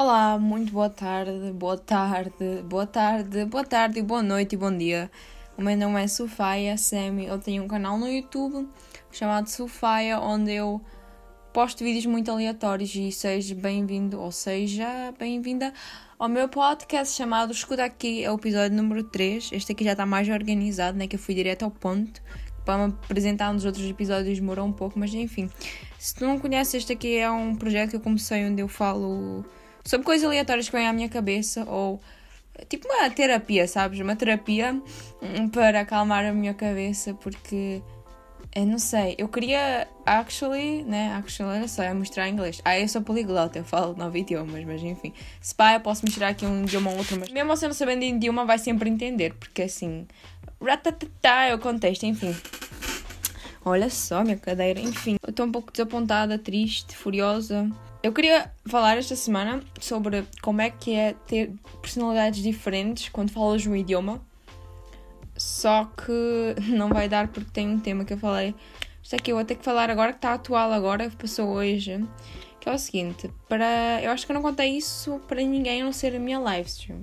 Olá, 0.00 0.38
muito 0.38 0.72
boa 0.72 0.88
tarde, 0.88 1.50
boa 1.54 1.76
tarde, 1.76 2.62
boa 2.64 2.86
tarde, 2.86 3.44
boa 3.46 3.64
tarde, 3.64 4.00
boa 4.00 4.22
noite 4.22 4.52
e 4.52 4.56
bom 4.56 4.70
dia. 4.70 5.10
O 5.56 5.60
meu 5.60 5.76
nome 5.76 6.00
é 6.00 6.06
Sofia 6.06 6.76
Semi, 6.78 7.26
eu 7.26 7.36
tenho 7.36 7.64
um 7.64 7.66
canal 7.66 7.98
no 7.98 8.06
YouTube 8.06 8.68
chamado 9.10 9.48
Sofia, 9.48 10.20
onde 10.20 10.52
eu 10.52 10.80
posto 11.52 11.82
vídeos 11.82 12.06
muito 12.06 12.30
aleatórios 12.30 12.94
e 12.94 13.10
seja 13.10 13.56
bem-vindo, 13.56 14.20
ou 14.20 14.30
seja, 14.30 14.86
bem-vinda 15.18 15.74
ao 16.16 16.28
meu 16.28 16.48
podcast 16.48 17.16
chamado 17.16 17.52
Escuta 17.52 17.82
Aqui, 17.84 18.22
é 18.22 18.30
o 18.30 18.36
episódio 18.36 18.76
número 18.76 19.02
3. 19.02 19.50
Este 19.50 19.72
aqui 19.72 19.82
já 19.82 19.92
está 19.92 20.06
mais 20.06 20.28
organizado, 20.28 20.96
né, 20.96 21.08
que 21.08 21.16
eu 21.16 21.20
fui 21.20 21.34
direto 21.34 21.64
ao 21.64 21.72
ponto. 21.72 22.22
Para 22.64 22.86
me 22.86 22.94
apresentar 23.02 23.52
nos 23.52 23.64
outros 23.64 23.84
episódios 23.84 24.38
demorou 24.38 24.64
um 24.64 24.72
pouco, 24.72 24.96
mas 24.96 25.12
enfim. 25.12 25.50
Se 25.98 26.14
tu 26.14 26.24
não 26.24 26.38
conheces, 26.38 26.74
este 26.74 26.92
aqui 26.92 27.16
é 27.16 27.28
um 27.28 27.56
projeto 27.56 27.90
que 27.90 27.96
eu 27.96 28.00
comecei 28.00 28.46
onde 28.46 28.62
eu 28.62 28.68
falo 28.68 29.44
sobre 29.88 30.04
coisas 30.04 30.26
aleatórias 30.26 30.68
que 30.68 30.76
vêm 30.76 30.86
à 30.86 30.92
minha 30.92 31.08
cabeça 31.08 31.64
ou 31.64 31.98
tipo 32.68 32.86
uma 32.86 33.08
terapia, 33.08 33.66
sabes? 33.66 33.98
Uma 34.00 34.14
terapia 34.14 34.74
hum, 35.22 35.48
para 35.48 35.80
acalmar 35.80 36.26
a 36.26 36.32
minha 36.32 36.52
cabeça 36.52 37.14
porque 37.14 37.80
eu 38.54 38.66
não 38.66 38.78
sei, 38.78 39.14
eu 39.16 39.26
queria 39.28 39.88
actually, 40.04 40.82
né? 40.82 41.14
Actually 41.14 41.56
era 41.56 41.68
só 41.68 41.82
mostrar 41.94 42.28
inglês. 42.28 42.60
Ah, 42.66 42.78
eu 42.78 42.86
sou 42.86 43.00
poliglota, 43.00 43.60
eu 43.60 43.64
falo 43.64 43.96
nove 43.96 44.18
idiomas, 44.18 44.62
mas 44.62 44.82
enfim. 44.82 45.14
Se 45.40 45.54
pá, 45.54 45.72
eu 45.72 45.80
posso 45.80 46.04
mostrar 46.04 46.28
aqui 46.28 46.44
um 46.44 46.64
idioma 46.64 46.90
ou 46.90 46.98
outro, 46.98 47.18
mas 47.18 47.30
mesmo 47.30 47.48
você 47.48 47.66
não 47.66 47.74
sabendo 47.74 48.04
idioma 48.04 48.44
vai 48.44 48.58
sempre 48.58 48.90
entender, 48.90 49.32
porque 49.34 49.62
assim. 49.62 50.06
Ratatatá 50.60 51.44
é 51.44 51.54
o 51.54 51.58
contexto, 51.58 52.04
enfim. 52.04 52.36
Olha 53.64 53.88
só, 53.88 54.22
minha 54.22 54.36
cadeira, 54.36 54.80
enfim. 54.80 55.16
Eu 55.22 55.30
estou 55.30 55.46
um 55.46 55.52
pouco 55.52 55.72
desapontada, 55.72 56.38
triste, 56.38 56.94
furiosa. 56.94 57.70
Eu 58.00 58.12
queria 58.12 58.52
falar 58.66 58.96
esta 58.96 59.16
semana 59.16 59.60
sobre 59.80 60.24
como 60.40 60.60
é 60.60 60.70
que 60.70 60.94
é 60.94 61.14
ter 61.26 61.52
personalidades 61.82 62.42
diferentes 62.42 63.08
quando 63.08 63.30
falas 63.30 63.66
um 63.66 63.74
idioma. 63.74 64.20
Só 65.36 65.84
que 65.84 66.54
não 66.70 66.88
vai 66.88 67.08
dar 67.08 67.28
porque 67.28 67.50
tem 67.50 67.68
um 67.68 67.80
tema 67.80 68.04
que 68.04 68.12
eu 68.12 68.18
falei. 68.18 68.54
Isto 69.02 69.16
aqui 69.16 69.32
eu 69.32 69.36
vou 69.36 69.44
ter 69.44 69.56
que 69.56 69.64
falar 69.64 69.90
agora, 69.90 70.12
que 70.12 70.18
está 70.18 70.34
atual 70.34 70.72
agora, 70.72 71.10
que 71.10 71.16
passou 71.16 71.48
hoje. 71.48 72.04
Que 72.60 72.68
é 72.68 72.72
o 72.72 72.78
seguinte, 72.78 73.30
para. 73.48 74.00
Eu 74.02 74.10
acho 74.12 74.26
que 74.26 74.32
eu 74.32 74.34
não 74.34 74.42
contei 74.42 74.76
isso 74.76 75.20
para 75.26 75.40
ninguém 75.40 75.82
a 75.82 75.84
não 75.84 75.92
ser 75.92 76.14
a 76.14 76.18
minha 76.18 76.38
livestream. 76.38 77.00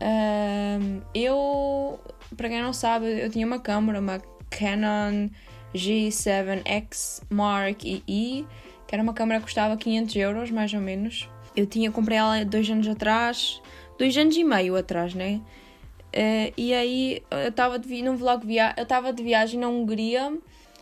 Um, 0.00 1.00
eu, 1.14 2.00
para 2.36 2.48
quem 2.48 2.60
não 2.60 2.72
sabe, 2.72 3.06
eu 3.20 3.30
tinha 3.30 3.46
uma 3.46 3.60
câmera, 3.60 4.00
uma 4.00 4.20
Canon 4.50 5.28
G7X 5.74 7.22
Mark 7.30 7.84
II 7.84 8.46
que 8.92 8.96
era 8.96 9.02
uma 9.02 9.14
câmera 9.14 9.40
que 9.40 9.46
custava 9.46 9.74
500 9.74 10.16
euros, 10.16 10.50
mais 10.50 10.74
ou 10.74 10.80
menos. 10.80 11.26
Eu 11.56 11.64
tinha, 11.64 11.90
comprei 11.90 12.18
ela 12.18 12.44
dois 12.44 12.68
anos 12.68 12.86
atrás, 12.86 13.58
dois 13.98 14.14
anos 14.18 14.36
e 14.36 14.44
meio 14.44 14.76
atrás, 14.76 15.14
né? 15.14 15.40
Uh, 16.08 16.52
e 16.58 16.74
aí 16.74 17.22
eu 17.30 17.48
estava 17.48 17.78
num 17.78 18.16
vlog 18.16 18.46
via 18.46 18.74
eu 18.76 18.82
estava 18.82 19.10
de 19.10 19.22
viagem 19.22 19.58
na 19.58 19.66
Hungria, 19.66 20.36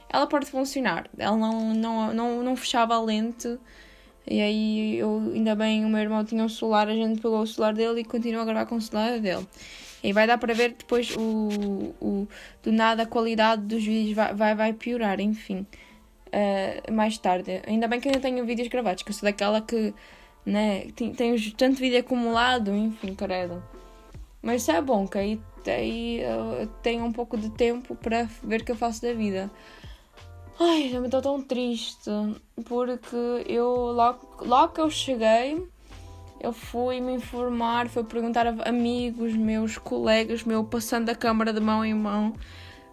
ela 0.08 0.26
pode 0.26 0.46
funcionar, 0.46 1.08
ela 1.16 1.36
não, 1.36 1.72
não, 1.72 2.12
não, 2.12 2.42
não 2.42 2.56
fechava 2.56 2.96
a 2.96 3.00
lente. 3.00 3.56
E 4.26 4.40
aí 4.40 4.98
eu, 4.98 5.30
ainda 5.32 5.54
bem, 5.54 5.84
o 5.84 5.88
meu 5.88 6.00
irmão 6.00 6.24
tinha 6.24 6.42
um 6.42 6.48
celular, 6.48 6.88
a 6.88 6.94
gente 6.94 7.20
pegou 7.20 7.40
o 7.40 7.46
celular 7.46 7.74
dele 7.74 8.00
e 8.00 8.04
continuou 8.04 8.42
a 8.42 8.44
gravar 8.44 8.66
com 8.66 8.74
o 8.74 8.80
celular 8.80 9.20
dele. 9.20 9.46
E 10.02 10.12
vai 10.12 10.26
dar 10.26 10.36
para 10.36 10.52
ver 10.52 10.70
depois 10.70 11.14
o, 11.16 11.94
o 12.00 12.28
do 12.60 12.72
nada 12.72 13.04
a 13.04 13.06
qualidade 13.06 13.62
dos 13.62 13.84
vídeos 13.84 14.16
vai, 14.16 14.34
vai, 14.34 14.54
vai 14.56 14.72
piorar, 14.72 15.20
enfim 15.20 15.64
uh, 16.30 16.92
mais 16.92 17.18
tarde. 17.18 17.62
Ainda 17.66 17.86
bem 17.86 18.00
que 18.00 18.08
ainda 18.08 18.20
tenho 18.20 18.44
vídeos 18.44 18.68
gravados, 18.68 19.02
que 19.02 19.10
eu 19.10 19.14
sou 19.14 19.28
daquela 19.28 19.60
que 19.60 19.94
né, 20.44 20.86
tenho 21.16 21.36
tanto 21.52 21.78
vídeo 21.78 21.98
acumulado, 21.98 22.74
enfim, 22.74 23.14
credo. 23.14 23.62
Mas 24.42 24.62
isso 24.62 24.72
é 24.72 24.80
bom, 24.80 25.06
que 25.06 25.18
aí, 25.18 25.40
aí 25.66 26.20
eu 26.20 26.66
tenho 26.82 27.04
um 27.04 27.12
pouco 27.12 27.36
de 27.36 27.50
tempo 27.50 27.94
para 27.94 28.28
ver 28.42 28.62
o 28.62 28.64
que 28.64 28.72
eu 28.72 28.76
faço 28.76 29.02
da 29.02 29.12
vida. 29.12 29.50
Ai, 30.58 30.88
já 30.90 31.00
me 31.00 31.06
estou 31.06 31.22
tão 31.22 31.42
triste, 31.42 32.10
porque 32.66 33.16
eu 33.46 33.66
logo, 33.92 34.44
logo 34.44 34.72
que 34.74 34.80
eu 34.80 34.90
cheguei, 34.90 35.62
eu 36.40 36.52
fui 36.52 37.00
me 37.00 37.12
informar, 37.12 37.88
fui 37.88 38.04
perguntar 38.04 38.46
a 38.46 38.68
amigos, 38.68 39.34
meus 39.34 39.78
colegas, 39.78 40.44
meu 40.44 40.64
passando 40.64 41.08
a 41.10 41.14
câmara 41.14 41.52
de 41.52 41.60
mão 41.60 41.84
em 41.84 41.94
mão 41.94 42.34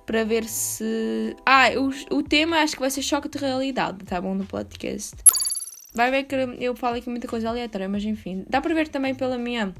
para 0.07 0.23
ver 0.23 0.45
se. 0.45 1.35
Ah, 1.45 1.67
o, 1.75 2.17
o 2.17 2.23
tema 2.23 2.57
acho 2.59 2.73
que 2.73 2.79
vai 2.79 2.89
ser 2.89 3.01
choque 3.01 3.27
de 3.27 3.37
realidade, 3.37 4.05
tá 4.05 4.19
bom? 4.19 4.33
No 4.33 4.45
podcast. 4.45 5.15
Vai 5.93 6.09
ver 6.09 6.23
que 6.23 6.35
eu 6.59 6.75
falo 6.75 6.95
aqui 6.95 7.09
muita 7.09 7.27
coisa 7.27 7.49
aleatória, 7.49 7.89
mas 7.89 8.03
enfim. 8.05 8.45
Dá 8.49 8.61
para 8.61 8.73
ver 8.73 8.87
também 8.87 9.13
pela 9.13 9.37
minha. 9.37 9.73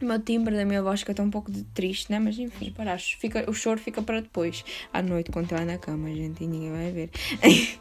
O 0.00 0.04
meu 0.04 0.20
timbre 0.20 0.54
da 0.54 0.64
minha 0.64 0.82
voz 0.82 1.02
que 1.02 1.10
eu 1.10 1.14
estou 1.14 1.26
um 1.26 1.30
pouco 1.30 1.50
de 1.50 1.64
triste, 1.64 2.12
né? 2.12 2.18
Mas 2.18 2.38
enfim, 2.38 2.70
para 2.70 2.96
fica, 2.98 3.50
o 3.50 3.54
choro 3.54 3.80
fica 3.80 4.00
para 4.00 4.20
depois. 4.20 4.64
À 4.92 5.02
noite, 5.02 5.30
quando 5.30 5.46
estou 5.50 5.64
na 5.64 5.78
cama, 5.78 6.08
gente, 6.10 6.44
e 6.44 6.46
ninguém 6.46 6.70
vai 6.70 6.92
ver. 6.92 7.10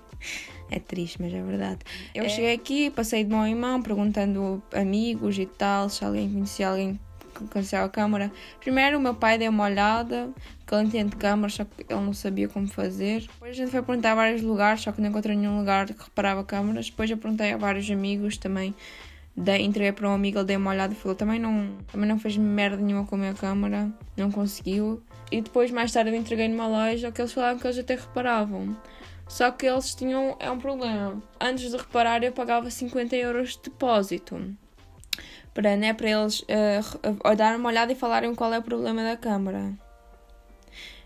é 0.71 0.79
triste, 0.79 1.21
mas 1.21 1.33
é 1.33 1.41
verdade. 1.41 1.79
Eu 2.15 2.23
é... 2.23 2.29
cheguei 2.29 2.53
aqui, 2.53 2.89
passei 2.89 3.23
de 3.23 3.29
mão 3.29 3.45
em 3.45 3.53
mão, 3.53 3.81
perguntando 3.81 4.63
amigos 4.73 5.37
e 5.37 5.45
tal, 5.45 5.89
se 5.89 6.03
alguém 6.03 6.31
conhecia 6.31 6.69
alguém 6.69 6.99
conhecia 7.51 7.83
a 7.83 7.89
câmara. 7.89 8.31
Primeiro, 8.59 8.97
o 8.97 9.01
meu 9.01 9.13
pai 9.13 9.37
deu 9.37 9.51
uma 9.51 9.65
olhada, 9.65 10.29
que 10.65 10.73
ele 10.73 10.85
entende 10.85 11.15
câmaras, 11.15 11.53
só 11.55 11.65
que 11.65 11.85
ele 11.89 11.99
não 11.99 12.13
sabia 12.13 12.47
como 12.47 12.67
fazer. 12.67 13.21
Depois 13.21 13.51
a 13.51 13.53
gente 13.53 13.71
foi 13.71 13.81
perguntar 13.81 14.13
a 14.13 14.15
vários 14.15 14.41
lugares, 14.41 14.81
só 14.81 14.91
que 14.91 15.01
não 15.01 15.09
encontrei 15.09 15.35
nenhum 15.35 15.57
lugar 15.57 15.85
que 15.87 16.03
reparava 16.03 16.43
câmaras. 16.43 16.89
Depois 16.89 17.09
eu 17.09 17.17
perguntei 17.17 17.53
a 17.53 17.57
vários 17.57 17.89
amigos 17.89 18.37
também. 18.37 18.73
Dei, 19.37 19.63
entreguei 19.63 19.91
para 19.91 20.09
um 20.09 20.13
amigo, 20.13 20.39
ele 20.39 20.45
deu 20.45 20.59
uma 20.59 20.71
olhada 20.71 20.93
e 20.93 20.95
falou 20.95 21.13
também 21.13 21.39
não, 21.39 21.75
também 21.91 22.07
não 22.07 22.17
fez 22.17 22.37
merda 22.37 22.77
nenhuma 22.77 23.05
com 23.05 23.15
a 23.15 23.17
minha 23.17 23.33
câmara, 23.33 23.91
não 24.15 24.31
conseguiu. 24.31 25.03
E 25.29 25.41
depois, 25.41 25.71
mais 25.71 25.91
tarde, 25.91 26.09
eu 26.09 26.15
entreguei 26.15 26.47
numa 26.47 26.67
loja 26.67 27.11
que 27.11 27.21
eles 27.21 27.33
falavam 27.33 27.59
que 27.59 27.67
eles 27.67 27.77
até 27.77 27.95
reparavam. 27.95 28.77
Só 29.27 29.51
que 29.51 29.65
eles 29.65 29.93
tinham. 29.93 30.37
É 30.39 30.49
um 30.49 30.59
problema. 30.59 31.21
Antes 31.41 31.71
de 31.71 31.77
reparar, 31.77 32.23
eu 32.23 32.31
pagava 32.31 32.69
50 32.69 33.15
euros 33.15 33.57
de 33.57 33.63
depósito 33.63 34.55
para, 35.55 35.77
né, 35.77 35.93
para 35.93 36.09
eles 36.09 36.41
uh, 36.41 37.35
dar 37.35 37.57
uma 37.57 37.69
olhada 37.69 37.91
e 37.93 37.95
falarem 37.95 38.35
qual 38.35 38.53
é 38.53 38.59
o 38.59 38.61
problema 38.61 39.01
da 39.01 39.15
câmara. 39.15 39.73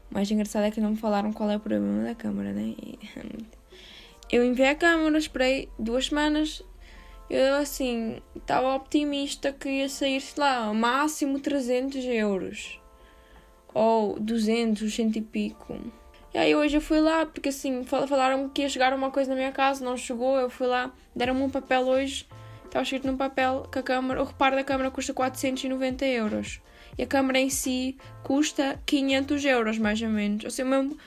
O 0.10 0.16
mais 0.16 0.30
engraçado 0.30 0.64
é 0.64 0.72
que 0.72 0.82
não 0.82 0.90
me 0.90 0.98
falaram 0.98 1.32
qual 1.32 1.52
é 1.52 1.56
o 1.56 1.60
problema 1.60 2.04
da 2.04 2.16
câmara, 2.16 2.52
né? 2.52 2.74
Eu 4.32 4.44
enviei 4.44 4.70
a 4.70 4.76
câmara, 4.76 5.18
esperei 5.18 5.70
duas 5.78 6.08
semanas. 6.08 6.64
Eu, 7.30 7.56
assim, 7.56 8.22
estava 8.36 8.76
optimista 8.76 9.54
que 9.54 9.70
ia 9.70 9.90
sair, 9.90 10.20
sei 10.20 10.44
lá, 10.44 10.74
máximo 10.74 11.40
300 11.40 12.04
euros. 12.06 12.80
Ou 13.72 14.20
200, 14.20 14.92
cento 14.94 15.18
e 15.18 15.22
pico. 15.22 15.78
E 16.34 16.38
aí 16.38 16.56
hoje 16.56 16.78
eu 16.78 16.82
fui 16.82 17.00
lá, 17.00 17.26
porque 17.26 17.50
assim, 17.50 17.84
falaram 17.84 18.50
que 18.50 18.64
ia 18.64 18.70
chegar 18.70 18.94
uma 18.94 19.12
coisa 19.12 19.30
na 19.30 19.36
minha 19.36 19.52
casa, 19.52 19.86
não 19.86 19.98
chegou, 19.98 20.38
eu 20.40 20.50
fui 20.50 20.68
lá, 20.68 20.92
deram-me 21.16 21.42
um 21.42 21.50
papel 21.50 21.82
hoje 21.82 22.28
estava 22.70 22.84
escrito 22.84 23.08
num 23.08 23.18
papel 23.18 23.68
que 23.72 23.80
a 23.80 23.84
câmara, 23.84 24.22
o 24.22 24.26
reparo 24.26 24.56
da 24.56 24.64
câmara 24.64 24.90
custa 24.92 25.14
490 25.14 26.06
euros. 26.06 26.62
E 26.98 27.04
a 27.04 27.08
câmara 27.08 27.40
em 27.40 27.50
si 27.50 27.98
custa 28.24 28.80
500 28.86 29.46
euros, 29.46 29.78
mais 29.78 30.02
ou 30.02 30.10
menos. 30.10 30.46
Assim, 30.46 30.64
o 30.64 30.66
mesmo, 30.66 30.98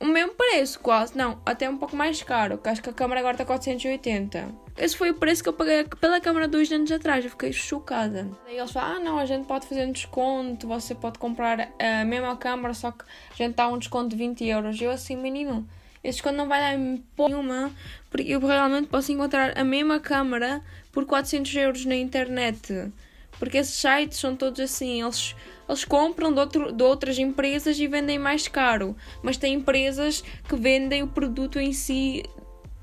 o 0.00 0.06
mesmo 0.06 0.32
preço, 0.34 0.80
quase. 0.80 1.16
Não, 1.16 1.40
até 1.44 1.68
um 1.68 1.76
pouco 1.76 1.94
mais 1.94 2.22
caro, 2.22 2.58
que 2.58 2.68
acho 2.68 2.82
que 2.82 2.90
a 2.90 2.92
câmara 2.92 3.20
agora 3.20 3.34
está 3.34 3.44
480. 3.44 4.48
Esse 4.76 4.96
foi 4.96 5.10
o 5.10 5.14
preço 5.14 5.42
que 5.42 5.48
eu 5.48 5.52
paguei 5.52 5.84
pela 6.00 6.20
câmara 6.20 6.48
dois 6.48 6.72
anos 6.72 6.90
atrás. 6.90 7.24
Eu 7.24 7.30
fiquei 7.30 7.52
chocada. 7.52 8.28
Daí 8.44 8.58
eles 8.58 8.72
falam: 8.72 8.96
ah, 8.96 8.98
não, 8.98 9.18
a 9.18 9.26
gente 9.26 9.46
pode 9.46 9.66
fazer 9.66 9.86
um 9.86 9.92
desconto, 9.92 10.66
você 10.66 10.94
pode 10.94 11.18
comprar 11.18 11.68
a 11.78 12.04
mesma 12.04 12.36
câmara, 12.36 12.74
só 12.74 12.90
que 12.90 13.04
a 13.30 13.34
gente 13.34 13.54
dá 13.54 13.68
um 13.68 13.78
desconto 13.78 14.08
de 14.08 14.16
20 14.16 14.44
euros. 14.46 14.80
Eu, 14.80 14.90
assim, 14.90 15.16
menino. 15.16 15.68
Esse 16.02 16.16
desconto 16.16 16.36
não 16.36 16.48
vai 16.48 16.60
dar 16.60 16.78
nenhuma, 16.78 17.70
porque 18.10 18.32
eu 18.32 18.40
realmente 18.40 18.88
posso 18.88 19.12
encontrar 19.12 19.56
a 19.56 19.62
mesma 19.62 20.00
câmara 20.00 20.60
por 20.90 21.06
400 21.06 21.54
euros 21.54 21.84
na 21.84 21.94
internet. 21.94 22.92
Porque 23.38 23.58
esses 23.58 23.74
sites 23.74 24.18
são 24.18 24.36
todos 24.36 24.60
assim, 24.60 25.02
eles, 25.02 25.34
eles 25.68 25.84
compram 25.84 26.32
de, 26.32 26.40
outro, 26.40 26.72
de 26.72 26.82
outras 26.82 27.18
empresas 27.18 27.78
e 27.78 27.86
vendem 27.86 28.18
mais 28.18 28.48
caro. 28.48 28.96
Mas 29.22 29.36
tem 29.36 29.54
empresas 29.54 30.22
que 30.48 30.56
vendem 30.56 31.02
o 31.02 31.08
produto 31.08 31.58
em 31.58 31.72
si 31.72 32.24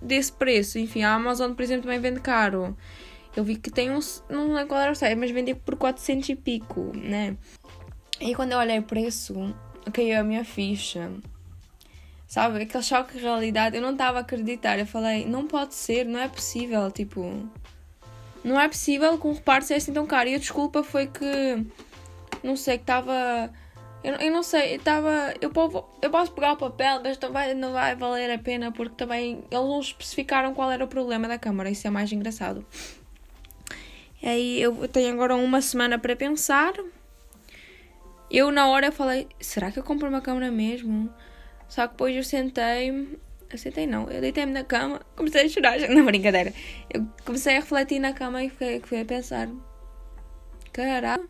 desse 0.02 0.32
preço. 0.32 0.80
Enfim, 0.80 1.04
a 1.04 1.14
Amazon, 1.14 1.54
por 1.54 1.62
exemplo, 1.62 1.84
também 1.84 2.00
vende 2.00 2.22
caro. 2.22 2.76
Eu 3.36 3.44
vi 3.44 3.58
que 3.58 3.70
tem 3.70 3.92
um. 3.92 4.00
Não 4.30 4.54
lembro 4.54 4.68
qual 4.68 4.82
era 4.82 4.92
o 4.92 4.96
site, 4.96 5.16
mas 5.16 5.32
vende 5.32 5.54
por 5.54 5.76
400 5.76 6.30
e 6.30 6.36
pico, 6.36 6.92
né? 6.96 7.38
E 8.20 8.34
quando 8.36 8.54
eu 8.54 8.58
olhei 8.58 8.80
o 8.80 8.84
preço, 8.84 9.54
caiu 9.94 10.20
a 10.20 10.24
minha 10.24 10.44
ficha. 10.44 11.12
Sabe? 12.30 12.62
Aquele 12.62 12.84
choque 12.84 13.18
de 13.18 13.24
realidade. 13.24 13.76
Eu 13.76 13.82
não 13.82 13.94
estava 13.94 14.20
a 14.20 14.22
acreditar. 14.22 14.78
Eu 14.78 14.86
falei, 14.86 15.26
não 15.26 15.48
pode 15.48 15.74
ser, 15.74 16.06
não 16.06 16.20
é 16.20 16.28
possível. 16.28 16.92
Tipo. 16.92 17.50
Não 18.44 18.60
é 18.62 18.68
possível 18.68 19.18
que 19.18 19.28
um 19.28 19.34
reparo 19.34 19.66
seja 19.66 19.80
assim 19.80 19.94
tão 19.94 20.06
caro. 20.06 20.30
E 20.30 20.36
a 20.36 20.38
desculpa 20.38 20.84
foi 20.84 21.08
que. 21.08 21.66
Não 22.44 22.56
sei, 22.56 22.78
que 22.78 22.84
estava. 22.84 23.52
Eu, 24.04 24.14
eu, 24.14 24.32
não 24.32 24.44
sei, 24.44 24.76
estava. 24.76 25.34
Eu, 25.42 25.52
eu 26.04 26.10
posso 26.12 26.32
pegar 26.32 26.54
o 26.54 26.58
papel, 26.58 27.02
mas 27.04 27.18
vai, 27.18 27.56
não 27.56 27.74
vai 27.74 27.96
valer 27.96 28.32
a 28.32 28.38
pena 28.38 28.72
porque 28.72 28.96
também 28.96 29.44
eles 29.50 29.66
não 29.66 29.80
especificaram 29.80 30.54
qual 30.54 30.72
era 30.72 30.86
o 30.86 30.88
problema 30.88 31.28
da 31.28 31.40
câmara. 31.40 31.72
Isso 31.72 31.88
é 31.88 31.90
mais 31.90 32.12
engraçado. 32.12 32.64
E 34.22 34.28
aí 34.28 34.62
eu 34.62 34.88
tenho 34.88 35.12
agora 35.12 35.36
uma 35.36 35.62
semana 35.62 35.98
para 35.98 36.16
pensar. 36.16 36.74
Eu 38.30 38.52
na 38.52 38.68
hora 38.68 38.92
falei, 38.92 39.28
será 39.40 39.72
que 39.72 39.80
eu 39.80 39.84
compro 39.84 40.08
uma 40.08 40.22
câmera 40.22 40.52
mesmo? 40.52 41.12
Só 41.70 41.88
que 41.88 41.94
depois 41.94 42.16
eu 42.16 42.24
sentei 42.24 43.18
eu 43.52 43.58
sentei 43.58 43.88
não, 43.88 44.08
eu 44.12 44.22
deitei-me 44.22 44.52
na 44.52 44.64
cama, 44.64 45.02
comecei 45.16 45.46
a 45.46 45.50
chorar, 45.50 45.80
não 45.90 46.06
brincadeira. 46.06 46.54
Eu 46.94 47.08
comecei 47.26 47.58
a 47.58 47.60
refletir 47.60 48.00
na 48.00 48.14
cama 48.14 48.44
e 48.44 48.50
fiquei, 48.50 48.80
fiquei 48.80 49.02
a 49.02 49.06
pensar, 49.06 49.50
caralho. 50.72 51.28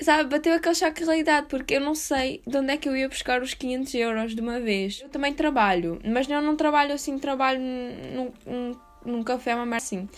Sabe, 0.00 0.30
bateu 0.30 0.54
aquele 0.54 0.74
choque 0.76 1.00
de 1.00 1.06
realidade, 1.06 1.46
porque 1.48 1.74
eu 1.74 1.80
não 1.80 1.94
sei 1.94 2.40
de 2.46 2.56
onde 2.56 2.72
é 2.72 2.76
que 2.76 2.88
eu 2.88 2.96
ia 2.96 3.08
buscar 3.08 3.42
os 3.42 3.52
500 3.52 3.94
euros 3.94 4.34
de 4.34 4.40
uma 4.40 4.60
vez. 4.60 5.00
Eu 5.02 5.08
também 5.08 5.34
trabalho, 5.34 6.00
mas 6.04 6.28
eu 6.28 6.40
não 6.40 6.54
trabalho 6.54 6.94
assim, 6.94 7.18
trabalho 7.18 7.58
num, 7.60 8.32
num, 8.46 8.78
num 9.04 9.22
café, 9.24 9.56
uma 9.56 9.66
merda 9.66 9.78
assim. 9.78 10.08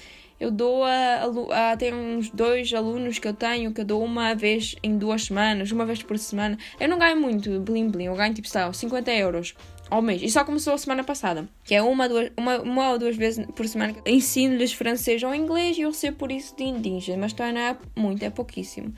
Eu 0.41 0.51
dou 0.51 0.83
a, 0.85 1.73
a. 1.73 1.77
Tem 1.77 1.93
uns 1.93 2.31
dois 2.31 2.73
alunos 2.73 3.19
que 3.19 3.29
eu 3.29 3.35
tenho 3.35 3.75
que 3.75 3.83
eu 3.83 3.85
dou 3.85 4.03
uma 4.03 4.35
vez 4.35 4.75
em 4.83 4.97
duas 4.97 5.25
semanas, 5.25 5.71
uma 5.71 5.85
vez 5.85 6.03
por 6.03 6.19
semana. 6.19 6.57
Eu 6.81 6.89
não 6.89 6.99
ganho 6.99 7.21
muito, 7.21 7.61
blim 7.61 7.89
blim, 7.89 8.05
eu 8.05 8.17
ganho 8.17 8.33
tipo, 8.33 8.49
sei 8.49 8.63
lá, 8.63 8.73
50 8.73 9.13
euros 9.13 9.55
ao 9.91 10.01
mês. 10.01 10.23
E 10.23 10.31
só 10.31 10.43
começou 10.43 10.73
a 10.73 10.79
semana 10.79 11.05
passada. 11.05 11.47
Que 11.63 11.75
é 11.75 11.83
uma, 11.83 12.09
duas, 12.09 12.31
uma, 12.39 12.59
uma 12.61 12.93
ou 12.93 12.99
duas 12.99 13.17
vezes 13.17 13.45
por 13.55 13.69
semana. 13.69 13.95
Ensino-lhes 14.07 14.73
francês 14.73 15.23
ou 15.23 15.35
inglês 15.35 15.77
e 15.77 15.83
eu 15.83 15.91
recebo 15.91 16.17
por 16.17 16.33
isso 16.33 16.57
de 16.57 16.65
indígena. 16.65 17.19
Mas 17.19 17.33
também 17.35 17.53
não 17.53 17.61
é 17.61 17.77
muito, 17.95 18.25
é 18.25 18.31
pouquíssimo. 18.31 18.95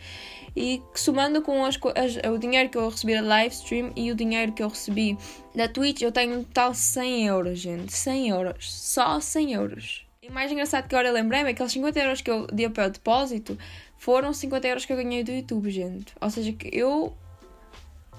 E 0.55 0.81
somando 0.95 1.43
com 1.43 1.65
as, 1.65 1.77
as, 1.97 2.31
o 2.31 2.39
dinheiro 2.39 2.69
que 2.69 2.77
eu 2.77 2.89
recebi 2.89 3.15
da 3.15 3.23
live 3.23 3.55
stream 3.55 3.93
e 3.97 4.13
o 4.13 4.15
dinheiro 4.15 4.53
que 4.53 4.63
eu 4.63 4.69
recebi 4.69 5.19
da 5.55 5.67
Twitch, 5.67 6.03
eu 6.03 6.13
tenho 6.13 6.39
um 6.39 6.45
total 6.45 6.75
100 6.75 7.27
euros, 7.27 7.59
gente. 7.59 7.93
100 7.93 8.29
euros. 8.29 8.73
Só 8.73 9.19
100 9.19 9.55
euros. 9.55 10.12
E 10.23 10.29
o 10.29 10.33
mais 10.33 10.53
engraçado 10.53 10.87
que 10.87 10.95
agora 10.95 11.11
lembrei-me 11.11 11.51
é 11.51 11.53
que 11.53 11.57
aqueles 11.57 11.73
50 11.73 11.99
euros 11.99 12.21
que 12.21 12.31
eu 12.31 12.47
dei 12.47 12.69
para 12.69 12.87
o 12.87 12.91
depósito 12.91 13.59
foram 13.97 14.33
50 14.33 14.69
euros 14.69 14.85
que 14.85 14.93
eu 14.93 14.97
ganhei 14.97 15.25
do 15.25 15.33
YouTube, 15.33 15.69
gente. 15.69 16.15
Ou 16.21 16.31
seja, 16.31 16.53
que 16.53 16.71
eu 16.73 17.13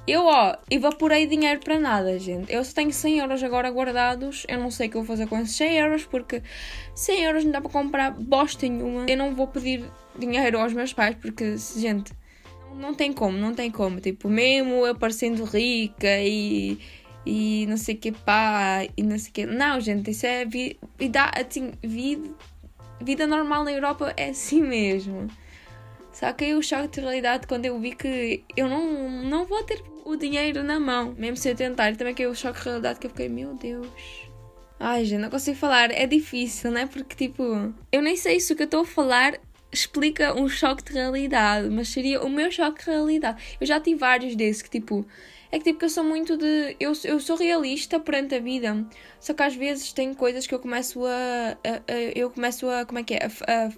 eu, 0.05 0.25
ó, 0.25 0.57
evaporei 0.69 1.25
dinheiro 1.25 1.61
para 1.61 1.79
nada, 1.79 2.19
gente. 2.19 2.51
Eu 2.51 2.61
só 2.65 2.73
tenho 2.73 2.91
100 2.91 3.19
euros 3.19 3.41
agora 3.41 3.69
guardados. 3.71 4.45
Eu 4.49 4.59
não 4.59 4.69
sei 4.69 4.87
o 4.87 4.91
que 4.91 4.97
eu 4.97 5.03
vou 5.03 5.15
fazer 5.15 5.29
com 5.29 5.39
esses 5.39 5.55
100 5.55 5.77
euros, 5.77 6.03
porque 6.03 6.43
100 6.93 7.23
euros 7.23 7.45
não 7.45 7.53
dá 7.53 7.61
para 7.61 7.71
comprar 7.71 8.11
bosta 8.11 8.67
nenhuma. 8.67 9.05
Eu 9.07 9.15
não 9.15 9.33
vou 9.33 9.47
pedir 9.47 9.89
dinheiro 10.19 10.59
aos 10.59 10.73
meus 10.73 10.91
pais, 10.91 11.15
porque, 11.15 11.55
gente, 11.77 12.11
não 12.75 12.93
tem 12.93 13.13
como, 13.13 13.37
não 13.37 13.53
tem 13.53 13.71
como. 13.71 14.01
Tipo, 14.01 14.27
mesmo 14.27 14.85
eu 14.85 14.93
parecendo 14.93 15.45
rica 15.45 16.19
e, 16.19 16.77
e 17.25 17.65
não 17.67 17.77
sei 17.77 17.95
o 17.95 17.97
que 17.97 18.11
pá, 18.11 18.85
e 18.97 19.03
não 19.03 19.17
sei 19.17 19.29
o 19.29 19.33
que. 19.33 19.45
Não, 19.45 19.79
gente, 19.79 20.11
isso 20.11 20.25
é 20.25 20.45
vida, 20.45 20.77
assim, 21.35 21.71
vida, 21.81 22.29
vida 23.01 23.27
normal 23.27 23.63
na 23.63 23.71
Europa 23.71 24.13
é 24.17 24.29
assim 24.29 24.61
mesmo. 24.61 25.27
Só 26.11 26.31
que 26.31 26.45
aí 26.45 26.53
o 26.53 26.61
choque 26.61 26.89
de 26.89 27.01
realidade 27.01 27.47
quando 27.47 27.65
eu 27.65 27.79
vi 27.79 27.95
que 27.95 28.43
eu 28.55 28.69
não, 28.69 29.23
não 29.23 29.45
vou 29.45 29.63
ter 29.63 29.81
o 30.05 30.15
dinheiro 30.15 30.63
na 30.63 30.79
mão, 30.79 31.15
mesmo 31.17 31.37
se 31.37 31.49
eu 31.49 31.55
tentar. 31.55 31.95
Também 31.95 32.13
que 32.13 32.25
o 32.27 32.35
choque 32.35 32.59
de 32.59 32.65
realidade 32.65 32.99
que 32.99 33.07
eu 33.07 33.11
fiquei, 33.11 33.29
meu 33.29 33.55
Deus. 33.55 33.87
Ai, 34.79 35.05
gente, 35.05 35.21
não 35.21 35.29
consigo 35.29 35.57
falar. 35.57 35.91
É 35.91 36.05
difícil, 36.05 36.69
né? 36.69 36.85
Porque, 36.85 37.15
tipo, 37.15 37.73
eu 37.91 38.01
nem 38.01 38.15
sei 38.15 38.39
se 38.39 38.53
o 38.53 38.55
que 38.55 38.63
eu 38.63 38.65
estou 38.65 38.81
a 38.81 38.85
falar 38.85 39.39
explica 39.71 40.39
um 40.39 40.47
choque 40.47 40.83
de 40.83 40.93
realidade, 40.93 41.69
mas 41.69 41.89
seria 41.89 42.21
o 42.21 42.29
meu 42.29 42.51
choque 42.51 42.83
de 42.83 42.91
realidade. 42.91 43.41
Eu 43.59 43.65
já 43.65 43.79
tive 43.79 43.97
vários 43.97 44.35
desses 44.35 44.61
que, 44.61 44.69
tipo, 44.69 45.05
é 45.53 45.59
que 45.59 45.65
tipo 45.65 45.77
que 45.77 45.85
eu 45.85 45.89
sou 45.89 46.03
muito 46.03 46.35
de. 46.35 46.75
Eu, 46.79 46.93
eu 47.03 47.19
sou 47.19 47.37
realista 47.37 47.99
perante 47.99 48.33
a 48.33 48.39
vida. 48.39 48.83
Só 49.19 49.35
que 49.35 49.43
às 49.43 49.55
vezes 49.55 49.93
tem 49.93 50.11
coisas 50.11 50.47
que 50.47 50.55
eu 50.55 50.57
começo 50.57 51.05
a. 51.05 51.55
a, 51.63 51.93
a 51.93 52.01
eu 52.15 52.31
começo 52.31 52.67
a. 52.67 52.83
Como 52.87 52.97
é 52.97 53.03
que 53.03 53.13
é? 53.13 53.19
A, 53.47 53.67
a, 53.67 53.71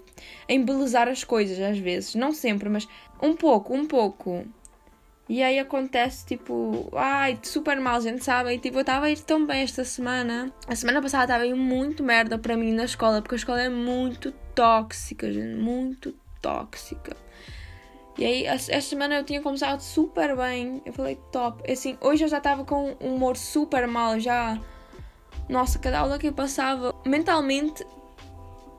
embelezar 0.48 1.06
as 1.06 1.22
coisas 1.22 1.60
às 1.60 1.78
vezes. 1.78 2.14
Não 2.14 2.32
sempre, 2.32 2.70
mas 2.70 2.88
um 3.22 3.36
pouco, 3.36 3.74
um 3.74 3.86
pouco. 3.86 4.46
E 5.28 5.42
aí 5.42 5.58
acontece 5.58 6.24
tipo, 6.24 6.88
ai, 6.94 7.38
super 7.42 7.78
mal, 7.78 8.00
gente 8.00 8.24
sabe? 8.24 8.54
E 8.54 8.58
tipo, 8.58 8.78
eu 8.78 8.80
estava 8.80 9.04
a 9.04 9.10
ir 9.10 9.20
tão 9.20 9.44
bem 9.44 9.60
esta 9.60 9.84
semana. 9.84 10.50
A 10.66 10.74
semana 10.74 11.02
passada 11.02 11.24
estava 11.24 11.44
a 11.44 11.46
ir 11.46 11.54
muito 11.54 12.02
merda 12.02 12.38
para 12.38 12.56
mim 12.56 12.72
na 12.72 12.84
escola, 12.84 13.20
porque 13.20 13.34
a 13.34 13.36
escola 13.36 13.60
é 13.60 13.68
muito 13.68 14.32
tóxica, 14.54 15.30
gente, 15.30 15.60
muito 15.60 16.14
tóxica. 16.40 17.14
E 18.18 18.24
aí, 18.24 18.46
esta 18.46 18.80
semana 18.80 19.16
eu 19.16 19.24
tinha 19.24 19.42
começado 19.42 19.80
super 19.80 20.34
bem. 20.34 20.80
Eu 20.86 20.92
falei, 20.92 21.16
top. 21.30 21.70
Assim, 21.70 21.98
hoje 22.00 22.24
eu 22.24 22.28
já 22.28 22.38
estava 22.38 22.64
com 22.64 22.96
um 22.98 23.14
humor 23.14 23.36
super 23.36 23.86
mal, 23.86 24.18
já. 24.18 24.58
Nossa, 25.48 25.78
cada 25.78 26.00
aula 26.00 26.18
que 26.18 26.28
eu 26.28 26.32
passava, 26.32 26.94
mentalmente, 27.04 27.86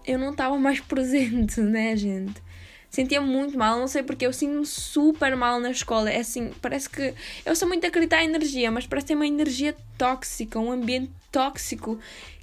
eu 0.05 0.17
não 0.17 0.31
estava 0.31 0.57
mais 0.57 0.79
presente, 0.81 1.61
né, 1.61 1.95
gente? 1.95 2.41
Sentia 2.89 3.21
muito 3.21 3.55
mal, 3.57 3.77
não 3.77 3.87
sei 3.87 4.01
porque, 4.01 4.25
eu 4.25 4.33
sinto-me 4.33 4.65
super 4.65 5.35
mal 5.35 5.59
na 5.59 5.69
escola. 5.69 6.09
É 6.09 6.19
assim, 6.19 6.51
parece 6.59 6.89
que. 6.89 7.13
Eu 7.45 7.55
sou 7.55 7.67
muito 7.67 7.85
acreditar 7.85 8.23
em 8.23 8.29
energia, 8.29 8.71
mas 8.71 8.87
parece 8.87 9.07
ter 9.07 9.15
uma 9.15 9.27
energia 9.27 9.75
tóxica, 9.99 10.57
um 10.57 10.71
ambiente 10.71 11.11
tóxico 11.31 11.99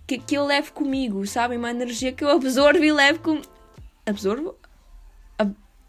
que, 0.06 0.18
que 0.18 0.36
eu 0.36 0.44
levo 0.44 0.72
comigo, 0.72 1.26
sabem? 1.26 1.58
Uma 1.58 1.70
energia 1.70 2.12
que 2.12 2.22
eu 2.22 2.30
absorvo 2.30 2.84
e 2.84 2.92
levo 2.92 3.18
com. 3.18 3.42
Absorvo? 4.06 4.54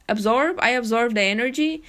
Absorb, 0.08 0.60
I 0.62 0.76
absorb 0.76 1.14
the 1.14 1.32
energy. 1.32 1.84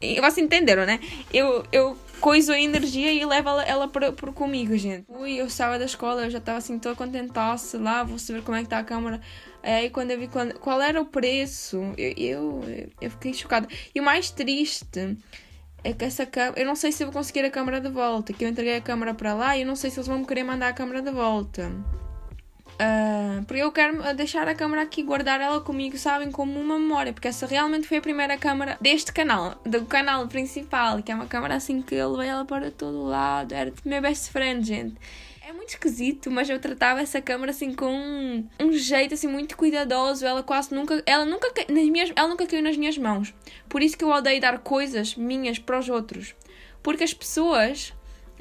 E 0.00 0.20
vocês 0.20 0.38
entenderam, 0.38 0.84
né? 0.84 0.98
Eu, 1.32 1.64
eu 1.70 1.96
coiso 2.20 2.52
a 2.52 2.60
energia 2.60 3.12
e 3.12 3.24
levo 3.24 3.48
ela, 3.48 3.64
ela 3.64 3.88
para, 3.88 4.12
comigo, 4.32 4.76
gente. 4.76 5.04
Ui, 5.08 5.34
eu 5.34 5.48
saio 5.48 5.78
da 5.78 5.84
escola, 5.84 6.24
eu 6.24 6.30
já 6.30 6.38
estava 6.38 6.58
assim 6.58 6.78
toda 6.78 6.96
contentaça 6.96 7.78
lá, 7.78 8.02
vou 8.02 8.18
saber 8.18 8.42
como 8.42 8.56
é 8.56 8.60
que 8.60 8.66
está 8.66 8.78
a 8.78 8.84
câmera. 8.84 9.20
Aí 9.62 9.90
quando 9.90 10.10
eu 10.10 10.18
vi 10.18 10.26
quando, 10.26 10.58
qual 10.58 10.80
era 10.82 11.00
o 11.00 11.04
preço, 11.04 11.76
eu, 11.96 12.14
eu, 12.16 12.64
eu 13.00 13.10
fiquei 13.10 13.32
chocada. 13.32 13.68
E 13.94 14.00
o 14.00 14.02
mais 14.02 14.30
triste 14.30 15.16
é 15.84 15.92
que 15.92 16.04
essa 16.04 16.26
câmera. 16.26 16.60
Eu 16.60 16.66
não 16.66 16.74
sei 16.74 16.90
se 16.90 17.02
eu 17.02 17.08
vou 17.08 17.14
conseguir 17.14 17.44
a 17.44 17.50
câmera 17.50 17.80
de 17.80 17.88
volta. 17.88 18.32
Que 18.32 18.44
eu 18.44 18.48
entreguei 18.48 18.76
a 18.76 18.80
câmera 18.80 19.14
para 19.14 19.34
lá 19.34 19.56
e 19.56 19.62
eu 19.62 19.66
não 19.66 19.76
sei 19.76 19.90
se 19.90 19.98
eles 19.98 20.08
vão 20.08 20.18
me 20.18 20.26
querer 20.26 20.42
mandar 20.44 20.68
a 20.68 20.72
câmera 20.72 21.00
de 21.00 21.10
volta. 21.10 21.70
Uh, 22.74 23.44
porque 23.44 23.62
eu 23.62 23.70
quero 23.70 24.14
deixar 24.14 24.48
a 24.48 24.54
câmera 24.54 24.82
aqui, 24.82 25.02
guardar 25.02 25.40
ela 25.40 25.60
comigo, 25.60 25.96
sabem, 25.96 26.30
como 26.30 26.58
uma 26.58 26.78
memória, 26.78 27.12
porque 27.12 27.28
essa 27.28 27.46
realmente 27.46 27.86
foi 27.86 27.98
a 27.98 28.00
primeira 28.00 28.36
câmera 28.36 28.76
deste 28.80 29.12
canal, 29.12 29.54
do 29.64 29.84
canal 29.84 30.26
principal, 30.26 31.02
que 31.02 31.12
é 31.12 31.14
uma 31.14 31.26
câmera 31.26 31.54
assim 31.54 31.80
que 31.80 31.94
eu 31.94 32.12
levei 32.12 32.28
ela 32.28 32.44
para 32.44 32.70
todo 32.70 33.04
lado, 33.04 33.52
era 33.54 33.70
tipo 33.70 33.88
meu 33.88 34.02
best 34.02 34.30
friend, 34.30 34.66
gente. 34.66 34.96
É 35.46 35.52
muito 35.52 35.70
esquisito, 35.70 36.30
mas 36.30 36.48
eu 36.48 36.58
tratava 36.58 37.00
essa 37.00 37.20
câmera 37.20 37.50
assim 37.50 37.74
com 37.74 37.92
um, 37.92 38.48
um 38.60 38.72
jeito 38.72 39.14
assim 39.14 39.26
muito 39.26 39.56
cuidadoso. 39.56 40.24
Ela 40.24 40.42
quase 40.42 40.74
nunca, 40.74 41.02
ela 41.04 41.24
nunca, 41.24 41.52
nas 41.68 41.88
minhas, 41.88 42.12
ela 42.14 42.28
nunca 42.28 42.46
caiu 42.46 42.62
nas 42.62 42.76
minhas 42.76 42.96
mãos. 42.96 43.34
Por 43.68 43.82
isso 43.82 43.98
que 43.98 44.04
eu 44.04 44.08
odeio 44.08 44.40
dar 44.40 44.58
coisas 44.60 45.14
minhas 45.14 45.58
para 45.58 45.78
os 45.78 45.88
outros, 45.88 46.34
porque 46.82 47.04
as 47.04 47.12
pessoas 47.12 47.92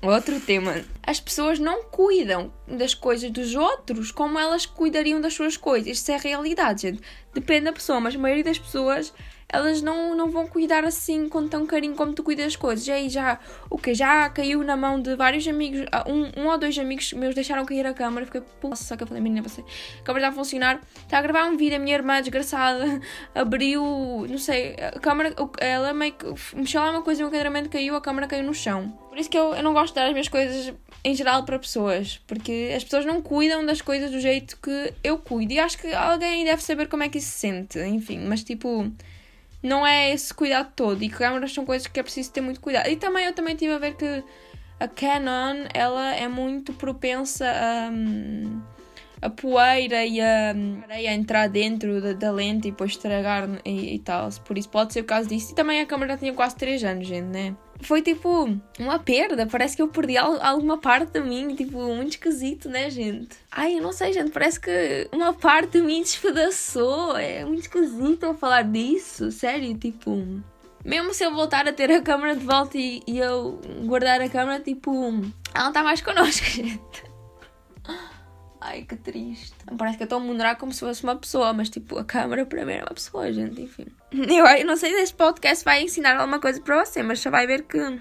Outro 0.02 0.40
tema. 0.40 0.84
As 1.04 1.20
pessoas 1.20 1.60
não 1.60 1.84
cuidam 1.84 2.52
das 2.68 2.96
coisas 2.96 3.30
dos 3.30 3.54
outros 3.54 4.12
como 4.12 4.40
elas 4.40 4.66
cuidariam 4.66 5.22
das 5.22 5.36
suas 5.36 5.56
coisas. 5.56 5.88
Isto 5.88 6.12
é 6.12 6.18
realidade, 6.18 6.82
gente. 6.84 7.02
Depende 7.34 7.66
da 7.66 7.74
pessoa, 7.74 8.00
mas 8.00 8.16
a 8.16 8.18
maioria 8.18 8.44
das 8.44 8.58
pessoas 8.58 9.14
elas 9.52 9.82
não, 9.82 10.16
não 10.16 10.30
vão 10.30 10.48
cuidar 10.48 10.86
assim 10.86 11.28
com 11.28 11.48
tão 11.48 11.66
carinho 11.66 11.94
como 11.96 12.14
tu 12.14 12.24
cuidas 12.24 12.46
das 12.46 12.56
coisas. 12.56 12.88
E 12.88 12.92
aí 12.92 13.10
já, 13.10 13.38
o 13.70 13.78
que 13.78 13.94
já 13.94 14.30
caiu 14.30 14.64
na 14.64 14.78
mão 14.78 15.02
de 15.02 15.16
vários 15.16 15.46
amigos, 15.48 15.86
ah, 15.92 16.06
um, 16.08 16.42
um 16.42 16.48
ou 16.48 16.58
dois 16.58 16.78
amigos 16.80 17.12
meus 17.14 17.36
deixaram 17.36 17.66
cair 17.66 17.86
a 17.86 17.94
câmera. 17.94 18.26
Fiquei, 18.26 18.42
só 18.76 18.96
que 18.96 19.04
eu 19.04 19.08
falei, 19.08 19.22
menina, 19.22 19.48
você, 19.48 19.62
a 20.00 20.04
câmera 20.04 20.28
está 20.28 20.30
a 20.30 20.44
funcionar. 20.44 20.82
Está 21.04 21.18
a 21.18 21.22
gravar 21.22 21.46
um 21.46 21.58
vídeo, 21.58 21.76
a 21.76 21.80
minha 21.80 21.96
irmã 21.96 22.22
desgraçada 22.22 23.02
abriu, 23.36 24.26
não 24.30 24.38
sei, 24.38 24.76
a 24.76 25.00
câmera, 25.00 25.36
ela 25.60 25.94
meio 25.94 26.14
que 26.14 26.26
mexeu 26.56 26.82
lá 26.82 26.92
uma 26.92 27.02
coisa 27.02 27.22
e 27.22 27.26
o 27.26 27.28
enquadramento 27.28 27.70
caiu, 27.70 27.96
a 27.96 28.02
câmera 28.02 28.28
caiu 28.28 28.44
no 28.44 28.54
chão. 28.54 28.98
Por 29.10 29.18
isso 29.18 29.30
que 29.30 29.38
eu, 29.38 29.54
eu 29.54 29.62
não 29.62 29.74
gosto 29.74 29.94
de 29.94 29.96
dar 29.96 30.06
as 30.06 30.14
minhas 30.14 30.30
coisas 30.30 30.74
em 31.04 31.14
geral 31.14 31.44
para 31.44 31.60
pessoas, 31.60 32.22
porque 32.28 32.72
as 32.76 32.84
pessoas 32.84 33.06
não 33.06 33.22
cuidam 33.22 33.66
das 33.66 33.82
coisas 33.82 34.12
do 34.12 34.20
jeito 34.20 34.58
que 34.62 34.94
eu 35.04 35.18
cuido. 35.18 35.52
E 35.52 35.60
acho 35.60 35.78
que 35.78 35.94
alguém 35.94 36.46
deve 36.46 36.64
saber 36.64 36.88
como 36.88 37.04
é 37.04 37.10
que 37.10 37.18
isso 37.18 37.32
se 37.32 37.40
sente, 37.40 37.80
enfim, 37.80 38.20
mas 38.20 38.44
tipo 38.44 38.90
não 39.62 39.86
é 39.86 40.12
esse 40.12 40.34
cuidado 40.34 40.72
todo. 40.76 41.04
E 41.04 41.10
câmaras 41.10 41.54
são 41.54 41.66
coisas 41.66 41.88
que 41.88 42.00
é 42.00 42.04
preciso 42.04 42.32
ter 42.32 42.42
muito 42.42 42.60
cuidado. 42.60 42.88
E 42.90 42.96
também 42.96 43.26
eu 43.26 43.34
também 43.34 43.56
tive 43.56 43.74
a 43.74 43.78
ver 43.78 43.96
que 43.96 44.24
a 44.80 44.88
Canon 44.88 45.68
ela 45.74 46.16
é 46.16 46.28
muito 46.28 46.74
propensa 46.74 47.46
a, 47.46 47.92
a 49.28 49.30
poeira 49.30 50.04
e 50.06 50.20
a 50.20 50.56
areia 50.84 51.12
a 51.12 51.14
entrar 51.14 51.48
dentro 51.48 52.02
da, 52.02 52.14
da, 52.14 52.32
lente 52.32 52.68
e 52.68 52.72
depois 52.72 52.92
estragar 52.92 53.48
e, 53.64 53.96
e 53.96 54.00
tal. 54.00 54.30
Por 54.44 54.58
isso 54.58 54.70
pode 54.70 54.94
ser 54.94 55.02
o 55.02 55.06
caso 55.06 55.30
disso. 55.30 55.52
E 55.52 55.56
também 55.56 55.82
a 55.82 55.86
câmera 55.86 56.18
tinha 56.18 56.34
quase 56.34 56.56
3 56.56 56.84
anos, 56.84 57.08
gente, 57.08 57.28
né? 57.28 57.56
Foi 57.82 58.02
tipo 58.02 58.58
uma 58.80 59.00
perda. 59.00 59.46
Parece 59.46 59.76
que 59.76 59.82
eu 59.82 59.88
perdi 59.88 60.18
alguma 60.18 60.78
parte 60.78 61.12
de 61.12 61.22
mim, 61.22 61.56
tipo, 61.56 61.78
muito 61.96 62.12
esquisito, 62.12 62.70
né, 62.70 62.90
gente? 62.90 63.38
Ai, 63.52 63.78
eu 63.78 63.82
não 63.82 63.92
sei, 63.92 64.14
gente. 64.14 64.32
Parece 64.32 64.60
que 64.60 65.08
uma 65.12 65.34
parte 65.34 65.80
de 65.80 65.82
mim 65.82 66.02
despedaçou. 66.02 67.18
É 67.18 67.44
muito 67.46 67.62
esquisito 67.62 68.24
eu 68.24 68.34
falar 68.34 68.64
disso, 68.64 69.32
sério, 69.32 69.78
tipo. 69.78 70.42
Mesmo 70.84 71.14
se 71.14 71.24
eu 71.24 71.34
voltar 71.34 71.68
a 71.68 71.74
ter 71.74 71.92
a 71.92 72.02
câmera 72.02 72.36
de 72.36 72.44
volta 72.44 72.78
e, 72.78 73.04
e 73.06 73.20
eu 73.20 73.60
guardar 73.86 74.20
a 74.20 74.30
câmera, 74.30 74.60
tipo, 74.60 74.92
ela 75.54 75.64
não 75.64 75.68
está 75.68 75.84
mais 75.84 76.02
connosco, 76.02 76.46
gente. 76.50 77.11
Ai, 78.72 78.84
que 78.84 78.96
triste. 78.96 79.54
Parece 79.78 79.98
que 79.98 80.04
eu 80.04 80.06
estou 80.06 80.18
a 80.18 80.22
moderar 80.22 80.56
como 80.56 80.72
se 80.72 80.80
fosse 80.80 81.04
uma 81.04 81.18
pessoa, 81.18 81.52
mas 81.52 81.70
tipo, 81.70 81.98
a 81.98 82.06
câmera 82.06 82.46
para 82.46 82.66
mim 82.66 82.74
é 82.74 82.84
uma 82.84 82.94
pessoa, 82.94 83.32
gente, 83.32 83.62
enfim. 83.62 83.86
Eu, 84.14 84.46
eu 84.46 84.66
não 84.66 84.78
sei 84.78 84.92
se 84.92 85.02
este 85.02 85.16
podcast 85.16 85.66
vai 85.66 85.84
ensinar 85.84 86.16
alguma 86.16 86.40
coisa 86.40 86.62
para 86.62 86.86
você, 86.86 87.04
mas 87.04 87.20
só 87.20 87.30
vai 87.30 87.46
ver 87.46 87.64
que 87.64 88.00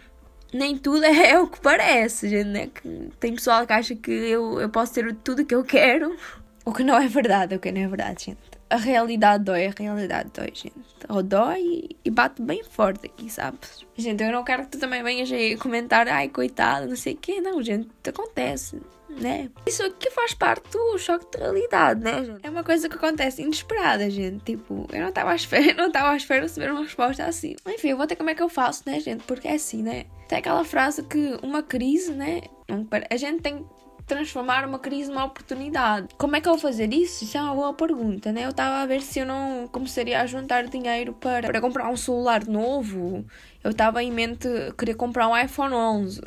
nem 0.52 0.76
tudo 0.78 1.04
é, 1.04 1.38
o 1.42 1.48
que 1.48 1.60
parece, 1.60 2.28
gente, 2.28 2.48
né? 2.48 2.66
Que 2.68 3.10
tem 3.18 3.34
pessoal 3.34 3.66
que 3.66 3.72
acha 3.72 3.96
que 3.96 4.10
eu, 4.10 4.60
eu 4.60 4.68
posso 4.68 4.94
ter 4.94 5.12
tudo 5.24 5.44
que 5.44 5.54
eu 5.54 5.64
quero, 5.64 6.16
o 6.64 6.72
que 6.72 6.84
não 6.84 6.96
é 6.96 7.08
verdade, 7.08 7.56
o 7.56 7.58
que 7.58 7.72
não 7.72 7.80
é 7.80 7.88
verdade, 7.88 8.26
gente. 8.26 8.59
A 8.70 8.76
realidade 8.76 9.44
dói, 9.44 9.66
a 9.66 9.72
realidade 9.76 10.30
dói, 10.32 10.52
gente. 10.54 10.74
Ou 11.08 11.22
dói 11.22 11.88
e 12.04 12.10
bate 12.10 12.40
bem 12.40 12.62
forte 12.62 13.06
aqui, 13.06 13.28
sabes? 13.28 13.84
Gente, 13.96 14.22
eu 14.22 14.30
não 14.30 14.44
quero 14.44 14.62
que 14.62 14.70
tu 14.70 14.78
também 14.78 15.02
venhas 15.02 15.30
aí 15.32 15.56
comentar, 15.56 16.06
ai, 16.08 16.28
coitado, 16.28 16.86
não 16.86 16.96
sei 16.96 17.14
o 17.14 17.16
quê. 17.16 17.40
Não, 17.40 17.60
gente, 17.62 17.88
acontece 18.08 18.80
né? 19.18 19.50
Isso 19.66 19.82
aqui 19.82 20.10
faz 20.10 20.34
parte 20.34 20.70
do 20.70 20.98
choque 20.98 21.26
de 21.30 21.42
realidade, 21.42 22.02
né, 22.02 22.24
gente? 22.24 22.46
É 22.46 22.50
uma 22.50 22.62
coisa 22.62 22.88
que 22.88 22.96
acontece 22.96 23.42
inesperada, 23.42 24.08
gente. 24.10 24.44
Tipo, 24.44 24.86
eu 24.92 25.00
não 25.00 25.08
estava 25.08 25.32
à 25.32 25.34
espera, 25.34 25.74
não 25.74 25.88
estava 25.88 26.10
à 26.10 26.16
espera 26.16 26.40
de 26.40 26.46
receber 26.46 26.70
uma 26.70 26.82
resposta 26.82 27.24
assim. 27.24 27.56
Enfim, 27.66 27.88
eu 27.88 27.96
vou 27.96 28.06
ter 28.06 28.16
como 28.16 28.30
é 28.30 28.34
que 28.34 28.42
eu 28.42 28.48
faço, 28.48 28.82
né, 28.86 29.00
gente? 29.00 29.24
Porque 29.24 29.48
é 29.48 29.54
assim, 29.54 29.82
né? 29.82 30.04
Tem 30.28 30.38
aquela 30.38 30.64
frase 30.64 31.02
que 31.02 31.38
uma 31.42 31.62
crise, 31.62 32.12
né? 32.12 32.42
A 33.10 33.16
gente 33.16 33.42
tem 33.42 33.66
transformar 34.10 34.66
uma 34.66 34.78
crise 34.78 35.08
numa 35.08 35.24
oportunidade. 35.24 36.08
Como 36.18 36.34
é 36.34 36.40
que 36.40 36.48
eu 36.48 36.52
vou 36.52 36.60
fazer 36.60 36.92
isso? 36.92 37.22
Isso 37.22 37.38
é 37.38 37.40
uma 37.40 37.54
boa 37.54 37.72
pergunta, 37.72 38.32
né? 38.32 38.44
Eu 38.44 38.50
estava 38.50 38.82
a 38.82 38.86
ver 38.86 39.00
se 39.02 39.20
eu 39.20 39.26
não 39.26 39.68
começaria 39.70 40.20
a 40.20 40.26
juntar 40.26 40.66
dinheiro 40.66 41.12
para, 41.12 41.46
para 41.46 41.60
comprar 41.60 41.88
um 41.88 41.96
celular 41.96 42.44
novo. 42.44 43.24
Eu 43.62 43.70
estava 43.70 44.02
em 44.02 44.10
mente 44.10 44.48
querer 44.76 44.94
comprar 44.94 45.28
um 45.28 45.36
iPhone 45.36 45.74
11. 45.74 46.22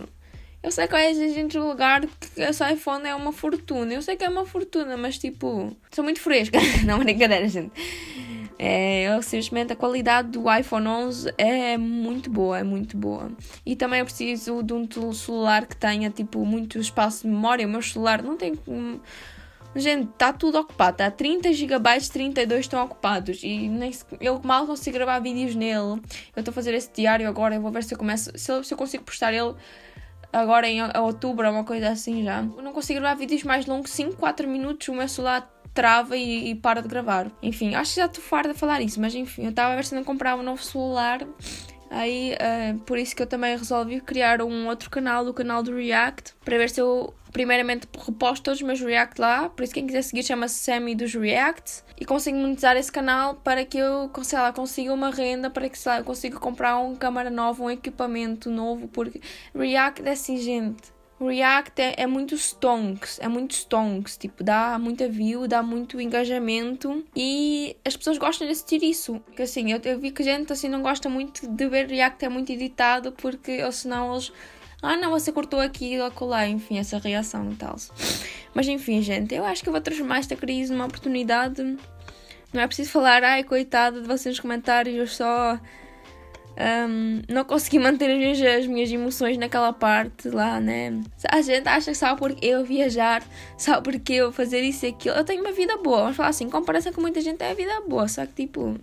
Eu 0.63 0.72
sei 0.72 0.88
que 0.88 0.96
a 0.96 1.13
gente 1.13 1.58
lugar 1.58 2.02
que 2.02 2.42
esse 2.42 2.72
iPhone 2.72 3.06
é 3.06 3.13
uma 3.13 3.34
fortuna. 3.34 3.94
Eu 3.94 4.02
sei 4.02 4.16
que 4.16 4.24
é 4.24 4.30
uma 4.30 4.46
fortuna, 4.46 4.96
mas 4.96 5.18
tipo, 5.18 5.75
sou 5.92 6.06
muito 6.06 6.22
fresca. 6.22 6.58
não, 6.88 7.00
brincadeira, 7.00 7.50
gente. 7.50 7.74
É, 8.57 9.19
simplesmente 9.22 9.74
a 9.74 9.75
qualidade 9.75 10.29
do 10.29 10.51
iPhone 10.53 10.88
11 10.88 11.33
é 11.38 11.77
muito 11.77 12.29
boa, 12.29 12.60
é 12.60 12.63
muito 12.63 12.95
boa. 12.98 13.31
E 13.65 13.75
também 13.75 14.00
eu 14.00 14.05
preciso 14.05 14.63
de 14.63 14.74
um 14.74 15.13
celular 15.13 15.65
que 15.65 15.75
tenha 15.75 16.10
tipo 16.10 16.45
muito 16.45 16.79
espaço 16.79 17.24
de 17.24 17.27
memória. 17.27 17.65
O 17.65 17.69
meu 17.69 17.81
celular 17.81 18.22
não 18.22 18.38
tem. 18.38 18.53
Gente, 19.75 20.12
está 20.12 20.31
tudo 20.31 20.60
ocupado. 20.60 20.91
Está 20.91 21.10
30 21.10 21.51
GB, 21.51 22.00
32 22.12 22.62
estão 22.62 22.83
ocupados. 22.83 23.41
E 23.43 23.67
nem 23.67 23.91
eu 24.22 24.39
mal 24.43 24.67
consigo 24.67 24.95
gravar 24.95 25.19
vídeos 25.19 25.55
nele. 25.55 26.01
Eu 26.36 26.39
estou 26.39 26.51
a 26.51 26.53
fazer 26.53 26.74
esse 26.74 26.91
diário 26.93 27.27
agora. 27.27 27.55
Eu 27.55 27.62
vou 27.62 27.72
ver 27.72 27.83
se 27.83 27.93
eu 27.93 27.98
começo. 27.98 28.31
Se 28.36 28.51
eu, 28.51 28.63
se 28.63 28.74
eu 28.74 28.77
consigo 28.77 29.03
postar 29.03 29.33
ele 29.33 29.55
agora 30.31 30.67
em 30.67 30.81
outubro, 31.00 31.50
uma 31.50 31.63
coisa 31.63 31.89
assim 31.89 32.24
já. 32.24 32.39
Eu 32.39 32.63
não 32.63 32.74
consigo 32.74 33.00
gravar 33.00 33.15
vídeos 33.15 33.43
mais 33.43 33.65
longos, 33.65 33.91
5, 33.91 34.15
4 34.17 34.48
minutos, 34.48 34.88
o 34.88 34.93
meu 34.93 35.07
celular 35.07 35.52
trava 35.74 36.15
e, 36.15 36.51
e, 36.51 36.56
para 36.56 36.82
de 36.82 36.88
gravar. 36.88 37.32
Enfim, 37.42 37.75
acho 37.75 37.94
que 37.94 38.00
já 38.00 38.06
estou 38.06 38.24
farta 38.24 38.53
de 38.53 38.60
falar 38.60 38.82
isso, 38.82 39.00
mas 39.01 39.15
enfim, 39.15 39.44
eu 39.44 39.50
estava 39.50 39.74
a 39.74 39.75
ver 39.75 39.86
se 39.86 39.96
não 39.96 40.03
comprava 40.03 40.42
um 40.42 40.46
novo 40.46 40.63
celular. 40.63 41.25
Aí, 41.89 42.34
uh, 42.34 42.80
por 42.80 42.98
isso 42.98 43.15
que 43.15 43.22
eu 43.22 43.27
também 43.27 43.56
resolvi 43.56 44.01
criar 44.01 44.42
um 44.42 44.68
outro 44.68 44.89
canal, 44.89 45.27
o 45.27 45.34
canal 45.34 45.62
do 45.62 45.75
React, 45.75 46.34
para 46.44 46.58
ver 46.58 46.70
se 46.70 46.82
eu 46.82 47.13
primeiramente 47.32 47.88
reposto 47.98 48.44
todos 48.46 48.62
os 48.62 48.65
meus 48.65 48.80
React 48.80 49.20
lá, 49.20 49.50
por 49.50 49.63
isso 49.63 49.74
quem 49.74 49.88
quiser 49.88 50.03
seguir 50.03 50.24
chama-se 50.24 50.63
Sammy 50.63 50.96
dos 50.96 51.13
Reacts 51.15 51.84
e 52.00 52.06
consigo 52.06 52.38
monetizar 52.38 52.77
esse 52.77 52.92
canal 52.92 53.36
para 53.36 53.65
que 53.65 53.77
eu 53.80 54.10
sei 54.22 54.38
lá, 54.38 54.53
consiga 54.53 54.94
uma 54.94 55.10
renda, 55.10 55.50
para 55.50 55.68
que 55.68 55.77
sei 55.77 55.92
lá, 55.92 55.98
eu 56.00 56.03
consiga 56.03 56.39
comprar 56.39 56.77
uma 56.77 56.96
câmera 56.96 57.32
nova, 57.32 57.63
um 57.63 57.72
equipamento 57.72 58.51
novo, 58.51 58.88
porque 58.88 59.20
React 59.53 60.08
é 60.08 60.12
assim, 60.12 60.38
gente. 60.38 60.92
React 61.27 61.82
é, 61.82 61.96
é 61.98 62.08
muito 62.08 62.36
stonks, 62.36 63.20
é 63.20 63.27
muito 63.27 63.51
stonks, 63.51 64.18
tipo, 64.18 64.44
dá 64.44 64.77
muita 64.80 65.08
view, 65.08 65.48
dá 65.48 65.62
muito 65.62 66.00
engajamento 66.00 67.03
e 67.15 67.75
as 67.86 67.96
pessoas 67.96 68.18
gostam 68.18 68.48
de 68.48 68.53
assistir 68.53 68.84
isso. 68.84 69.20
Porque 69.25 69.44
assim, 69.44 69.72
eu, 69.72 69.80
eu 69.84 70.00
vi 70.00 70.12
que 70.12 70.24
gente 70.24 70.51
assim 70.51 70.70
não 70.70 70.82
gosta 70.82 71.10
muito 71.10 71.48
de 71.48 71.68
ver 71.68 71.88
React 71.88 72.25
é 72.25 72.30
muito 72.30 72.51
editado 72.51 73.12
porque 73.12 73.63
ou 73.63 73.72
senão 73.72 74.13
eles 74.13 74.32
ah 74.84 74.98
não, 74.98 75.12
você 75.12 75.32
cortou 75.32 75.62
aqui 75.62 75.96
e 75.96 76.01
acolá, 76.01 76.46
enfim, 76.46 76.77
essa 76.77 76.98
reação 76.98 77.50
e 77.51 77.56
tal. 77.56 77.77
Mas 78.53 78.68
enfim, 78.68 79.01
gente, 79.01 79.34
eu 79.34 79.46
acho 79.46 79.63
que 79.63 79.70
eu 79.70 79.72
vou 79.72 79.82
transformar 79.82 80.20
esta 80.20 80.36
crise 80.36 80.74
numa 80.74 80.86
oportunidade. 80.88 81.63
Não 82.51 82.62
é 82.62 82.68
preciso 82.68 82.92
falar, 82.92 83.24
ai, 83.24 83.46
coitada 83.46 84.01
de 84.01 84.08
vocês 84.08 84.36
nos 84.36 84.39
comentários, 84.42 84.94
eu 84.96 85.08
só 85.08 85.58
um, 86.57 87.22
não 87.33 87.43
consegui 87.43 87.79
manter 87.79 88.12
as 88.12 88.17
minhas, 88.17 88.41
as 88.41 88.67
minhas 88.67 88.91
emoções 88.91 89.38
naquela 89.38 89.74
parte 89.74 90.29
lá, 90.29 90.60
né? 90.60 91.01
A 91.29 91.41
gente 91.41 91.67
acha 91.67 91.91
que 91.91 91.98
só 91.98 92.15
porque 92.15 92.45
eu 92.45 92.63
viajar, 92.63 93.24
só 93.57 93.81
porque 93.81 94.13
eu 94.13 94.31
fazer 94.31 94.62
isso 94.62 94.86
e 94.86 94.89
aquilo, 94.89 95.15
eu 95.15 95.24
tenho 95.24 95.41
uma 95.41 95.51
vida 95.51 95.77
boa. 95.77 96.01
Vamos 96.03 96.17
falar 96.17 96.29
assim, 96.29 96.45
em 96.45 96.50
comparação 96.50 96.93
com 96.93 97.01
muita 97.01 97.22
gente, 97.22 97.41
é 97.41 97.51
a 97.51 97.53
vida 97.53 97.81
boa, 97.88 98.07
só 98.07 98.25
que 98.25 98.45
tipo 98.45 98.79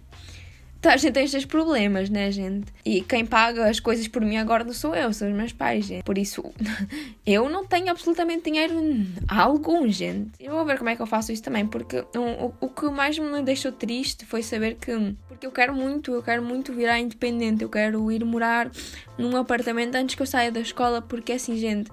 A 0.83 0.97
gente 0.97 1.13
tem 1.13 1.25
estes 1.25 1.45
problemas, 1.45 2.09
né, 2.09 2.31
gente? 2.31 2.73
E 2.85 3.03
quem 3.03 3.27
paga 3.27 3.69
as 3.69 3.79
coisas 3.79 4.09
por 4.09 4.23
mim 4.23 4.39
agora 4.39 4.65
não 4.65 4.73
sou 4.73 4.95
eu, 4.95 5.13
são 5.13 5.29
os 5.29 5.35
meus 5.35 5.53
pais, 5.53 5.85
gente. 5.85 6.03
Por 6.03 6.17
isso, 6.17 6.43
eu 7.27 7.49
não 7.51 7.67
tenho 7.67 7.91
absolutamente 7.91 8.45
dinheiro 8.45 8.75
algum, 9.29 9.87
gente. 9.89 10.33
Eu 10.41 10.53
vou 10.53 10.65
ver 10.65 10.79
como 10.79 10.89
é 10.89 10.97
que 10.97 11.03
eu 11.03 11.07
faço 11.07 11.33
isso 11.33 11.43
também, 11.43 11.67
porque 11.67 12.05
o, 12.17 12.53
o 12.61 12.69
que 12.69 12.87
mais 12.87 13.19
me 13.19 13.43
deixou 13.43 13.73
triste 13.73 14.25
foi 14.25 14.43
saber 14.43 14.77
que. 14.77 15.15
Porque 15.29 15.47
eu 15.47 15.53
quero 15.53 15.75
muito, 15.75 16.13
eu 16.13 16.23
quero 16.23 16.43
muito 16.43 16.73
virar 16.73 16.99
independente, 16.99 17.63
eu 17.63 17.69
quero 17.69 18.11
ir 18.11 18.25
morar 18.25 18.71
num 19.19 19.37
apartamento 19.37 19.95
antes 19.95 20.15
que 20.15 20.23
eu 20.23 20.27
saia 20.27 20.51
da 20.51 20.61
escola, 20.61 21.03
porque 21.03 21.33
assim, 21.33 21.57
gente 21.57 21.91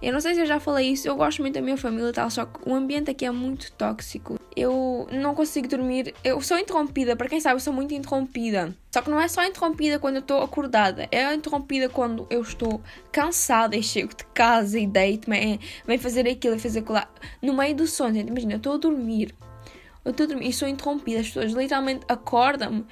eu 0.00 0.12
não 0.12 0.20
sei 0.20 0.34
se 0.34 0.40
eu 0.40 0.46
já 0.46 0.60
falei 0.60 0.90
isso, 0.90 1.08
eu 1.08 1.16
gosto 1.16 1.42
muito 1.42 1.54
da 1.54 1.60
minha 1.60 1.76
família 1.76 2.10
e 2.10 2.12
tal, 2.12 2.30
só 2.30 2.46
que 2.46 2.68
o 2.68 2.74
ambiente 2.74 3.10
aqui 3.10 3.24
é 3.24 3.30
muito 3.30 3.72
tóxico. 3.72 4.38
Eu 4.54 5.08
não 5.10 5.34
consigo 5.34 5.68
dormir, 5.68 6.14
eu 6.22 6.40
sou 6.40 6.58
interrompida, 6.58 7.16
para 7.16 7.28
quem 7.28 7.40
sabe, 7.40 7.56
eu 7.56 7.60
sou 7.60 7.72
muito 7.72 7.92
interrompida. 7.94 8.74
Só 8.92 9.02
que 9.02 9.10
não 9.10 9.20
é 9.20 9.26
só 9.28 9.44
interrompida 9.44 9.98
quando 9.98 10.16
eu 10.16 10.20
estou 10.20 10.42
acordada, 10.42 11.08
é 11.10 11.32
interrompida 11.34 11.88
quando 11.88 12.26
eu 12.30 12.42
estou 12.42 12.80
cansada 13.10 13.76
e 13.76 13.82
chego 13.82 14.14
de 14.14 14.24
casa 14.26 14.78
e 14.78 14.86
deito-me, 14.86 15.60
vem 15.86 15.98
fazer 15.98 16.28
aquilo 16.28 16.56
e 16.56 16.58
fazer 16.58 16.80
aquilo 16.80 16.94
lá. 16.94 17.08
No 17.42 17.54
meio 17.54 17.74
do 17.74 17.86
sono, 17.86 18.14
gente, 18.14 18.28
imagina, 18.28 18.54
eu 18.54 18.58
estou 18.58 18.74
a 18.74 18.78
dormir, 18.78 19.34
eu 20.04 20.12
estou 20.12 20.24
a 20.24 20.28
dormir 20.28 20.48
e 20.48 20.52
sou 20.52 20.68
interrompida, 20.68 21.20
as 21.20 21.26
pessoas 21.26 21.52
literalmente 21.52 22.04
acordam-me 22.08 22.84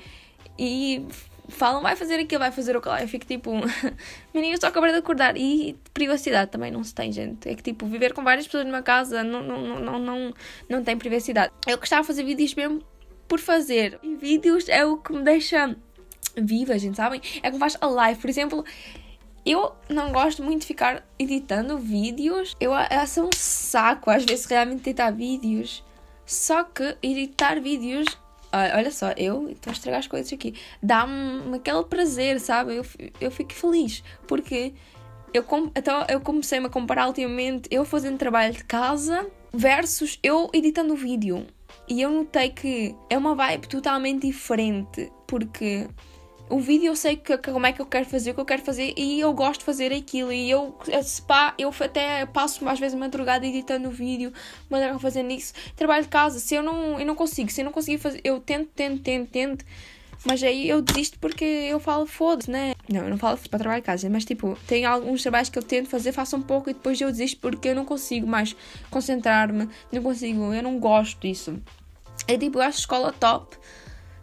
e 0.58 1.06
falam, 1.48 1.82
vai 1.82 1.96
fazer 1.96 2.16
aquilo, 2.16 2.40
vai 2.40 2.52
fazer 2.52 2.76
o 2.76 2.80
que 2.80 2.88
lá. 2.88 3.02
Eu 3.02 3.08
fico 3.08 3.26
tipo, 3.26 3.52
menino, 4.34 4.58
só 4.60 4.68
acabei 4.68 4.92
de 4.92 4.98
acordar. 4.98 5.36
E 5.36 5.76
privacidade 5.92 6.50
também 6.50 6.70
não 6.70 6.82
se 6.82 6.94
tem, 6.94 7.12
gente. 7.12 7.48
É 7.48 7.54
que 7.54 7.62
tipo, 7.62 7.86
viver 7.86 8.12
com 8.12 8.22
várias 8.22 8.46
pessoas 8.46 8.66
numa 8.66 8.82
casa 8.82 9.22
não, 9.22 9.42
não, 9.42 9.80
não, 9.80 9.98
não, 9.98 10.34
não 10.68 10.84
tem 10.84 10.96
privacidade. 10.96 11.52
Eu 11.66 11.78
gostava 11.78 12.02
de 12.02 12.06
fazer 12.08 12.24
vídeos 12.24 12.54
mesmo 12.54 12.82
por 13.28 13.38
fazer. 13.38 13.98
E 14.02 14.14
vídeos 14.14 14.68
é 14.68 14.84
o 14.84 14.96
que 14.96 15.12
me 15.12 15.22
deixa 15.22 15.76
viva, 16.36 16.78
gente, 16.78 16.96
sabem? 16.96 17.20
É 17.42 17.50
como 17.50 17.58
faz 17.60 17.76
a 17.80 17.86
live, 17.86 18.20
por 18.20 18.30
exemplo. 18.30 18.64
Eu 19.44 19.72
não 19.88 20.10
gosto 20.10 20.42
muito 20.42 20.62
de 20.62 20.66
ficar 20.66 21.06
editando 21.18 21.78
vídeos. 21.78 22.56
Eu 22.60 22.74
acho 22.74 23.22
um 23.22 23.30
saco 23.32 24.10
às 24.10 24.24
vezes 24.24 24.44
realmente 24.46 24.80
editar 24.80 25.10
vídeos. 25.10 25.84
Só 26.24 26.64
que 26.64 26.96
editar 27.00 27.60
vídeos 27.60 28.18
olha 28.52 28.90
só, 28.90 29.10
eu 29.16 29.50
estou 29.50 29.70
a 29.70 29.74
estragar 29.74 30.00
as 30.00 30.06
coisas 30.06 30.32
aqui. 30.32 30.54
Dá-me 30.82 31.56
aquele 31.56 31.84
prazer, 31.84 32.40
sabe? 32.40 32.76
Eu, 32.76 32.86
eu 33.20 33.30
fico 33.30 33.52
feliz 33.52 34.02
porque 34.26 34.72
eu, 35.32 35.44
então, 35.76 36.06
eu 36.08 36.20
comecei-me 36.20 36.66
a 36.66 36.70
comparar 36.70 37.06
ultimamente 37.06 37.68
eu 37.70 37.84
fazendo 37.84 38.16
trabalho 38.16 38.54
de 38.54 38.64
casa 38.64 39.26
versus 39.52 40.18
eu 40.22 40.50
editando 40.52 40.94
o 40.94 40.96
vídeo. 40.96 41.46
E 41.88 42.00
eu 42.00 42.10
notei 42.10 42.50
que 42.50 42.96
é 43.10 43.18
uma 43.18 43.34
vibe 43.34 43.68
totalmente 43.68 44.26
diferente 44.26 45.12
porque 45.26 45.86
o 46.48 46.60
vídeo 46.60 46.86
eu 46.86 46.96
sei 46.96 47.16
que, 47.16 47.36
que, 47.36 47.50
como 47.50 47.66
é 47.66 47.72
que 47.72 47.80
eu 47.80 47.86
quero 47.86 48.06
fazer, 48.06 48.30
o 48.30 48.34
que 48.34 48.40
eu 48.40 48.44
quero 48.44 48.62
fazer 48.62 48.94
e 48.96 49.20
eu 49.20 49.32
gosto 49.32 49.60
de 49.60 49.64
fazer 49.64 49.92
aquilo. 49.92 50.32
E 50.32 50.50
eu, 50.50 50.78
pá, 51.26 51.54
eu 51.58 51.74
até 51.80 52.26
passo 52.26 52.66
às 52.68 52.78
vezes 52.78 52.98
madrugada 52.98 53.46
editando 53.46 53.88
o 53.88 53.90
vídeo, 53.90 54.32
madrugada 54.70 54.98
fazendo 54.98 55.30
isso. 55.32 55.52
Trabalho 55.74 56.04
de 56.04 56.08
casa, 56.08 56.38
se 56.38 56.54
eu 56.54 56.62
não, 56.62 57.00
eu 57.00 57.06
não 57.06 57.14
consigo, 57.14 57.50
se 57.50 57.60
eu 57.60 57.64
não 57.64 57.72
conseguir 57.72 57.98
fazer, 57.98 58.20
eu 58.22 58.40
tento, 58.40 58.68
tento, 58.74 59.02
tento, 59.02 59.30
tento. 59.30 59.64
Mas 60.24 60.42
aí 60.42 60.68
eu 60.68 60.80
desisto 60.82 61.18
porque 61.18 61.44
eu 61.44 61.78
falo 61.78 62.06
foda-se, 62.06 62.50
né? 62.50 62.74
Não, 62.88 63.02
eu 63.02 63.10
não 63.10 63.18
falo 63.18 63.36
para 63.36 63.58
trabalhar 63.58 63.80
de 63.80 63.86
casa, 63.86 64.08
mas 64.08 64.24
tipo, 64.24 64.58
tem 64.66 64.84
alguns 64.84 65.22
trabalhos 65.22 65.48
que 65.48 65.58
eu 65.58 65.62
tento 65.62 65.88
fazer, 65.88 66.12
faço 66.12 66.36
um 66.36 66.42
pouco 66.42 66.70
e 66.70 66.72
depois 66.72 67.00
eu 67.00 67.10
desisto 67.10 67.38
porque 67.40 67.68
eu 67.68 67.74
não 67.74 67.84
consigo 67.84 68.26
mais 68.26 68.56
concentrar-me, 68.90 69.68
não 69.92 70.02
consigo, 70.02 70.52
eu 70.52 70.62
não 70.62 70.78
gosto 70.78 71.20
disso. 71.20 71.56
É 72.26 72.36
tipo, 72.36 72.58
eu 72.58 72.62
acho 72.62 72.78
escola 72.78 73.12
top 73.12 73.56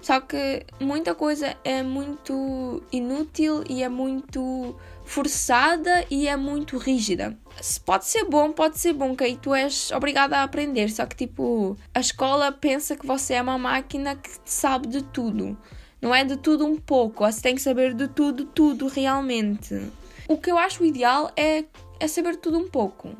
só 0.03 0.19
que 0.19 0.65
muita 0.81 1.15
coisa 1.15 1.55
é 1.63 1.81
muito 1.81 2.83
inútil 2.91 3.63
e 3.69 3.81
é 3.81 3.88
muito 3.88 4.75
forçada 5.05 6.05
e 6.12 6.27
é 6.27 6.36
muito 6.36 6.77
rígida. 6.77 7.38
Pode 7.86 8.05
ser 8.05 8.25
bom, 8.25 8.51
pode 8.51 8.77
ser 8.77 8.91
bom, 8.91 9.15
que 9.15 9.24
aí 9.24 9.38
tu 9.38 9.55
és 9.55 9.91
obrigada 9.91 10.38
a 10.38 10.43
aprender. 10.43 10.89
Só 10.89 11.05
que, 11.05 11.15
tipo, 11.15 11.77
a 11.95 12.01
escola 12.01 12.51
pensa 12.51 12.98
que 12.98 13.07
você 13.07 13.36
é 13.36 13.41
uma 13.41 13.57
máquina 13.57 14.13
que 14.17 14.29
sabe 14.43 14.89
de 14.89 15.01
tudo. 15.01 15.57
Não 16.01 16.13
é 16.13 16.25
de 16.25 16.36
tudo 16.36 16.65
um 16.65 16.75
pouco, 16.75 17.25
você 17.25 17.41
tem 17.41 17.55
que 17.55 17.62
saber 17.62 17.93
de 17.93 18.10
tudo, 18.10 18.43
tudo 18.43 18.88
realmente. 18.88 19.89
O 20.27 20.38
que 20.38 20.51
eu 20.51 20.57
acho 20.57 20.83
ideal 20.83 21.31
é, 21.38 21.63
é 21.98 22.07
saber 22.10 22.36
tudo 22.36 22.57
um 22.57 22.67
pouco. 22.67 23.15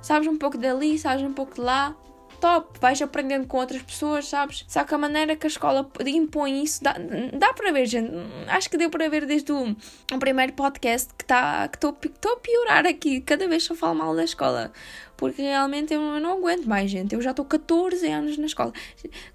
sabes 0.00 0.26
um 0.26 0.38
pouco 0.38 0.56
dali, 0.56 0.98
sabes 0.98 1.22
um 1.22 1.34
pouco 1.34 1.56
de 1.56 1.60
lá, 1.60 1.94
top, 2.42 2.76
vais 2.80 3.00
aprendendo 3.00 3.46
com 3.46 3.58
outras 3.58 3.80
pessoas, 3.80 4.26
sabes? 4.26 4.64
Só 4.66 4.82
que 4.82 4.92
a 4.92 4.98
maneira 4.98 5.36
que 5.36 5.46
a 5.46 5.48
escola 5.48 5.88
impõe 6.04 6.64
isso, 6.64 6.82
dá, 6.82 6.96
dá 7.38 7.54
para 7.54 7.70
ver, 7.70 7.86
gente. 7.86 8.10
Acho 8.48 8.68
que 8.68 8.76
deu 8.76 8.90
para 8.90 9.08
ver 9.08 9.24
desde 9.24 9.52
o, 9.52 9.76
o 10.12 10.18
primeiro 10.18 10.52
podcast 10.54 11.14
que 11.16 11.24
tá, 11.24 11.70
estou 11.72 11.92
que 11.92 12.08
a 12.08 12.36
piorar 12.36 12.84
aqui, 12.84 13.20
cada 13.20 13.46
vez 13.46 13.64
que 13.64 13.72
eu 13.72 13.76
falo 13.76 13.94
mal 13.94 14.16
da 14.16 14.24
escola. 14.24 14.72
Porque 15.16 15.40
realmente 15.40 15.94
eu 15.94 16.00
não 16.00 16.38
aguento 16.38 16.64
mais, 16.64 16.90
gente. 16.90 17.14
Eu 17.14 17.22
já 17.22 17.30
estou 17.30 17.44
14 17.44 18.08
anos 18.08 18.36
na 18.36 18.46
escola. 18.46 18.72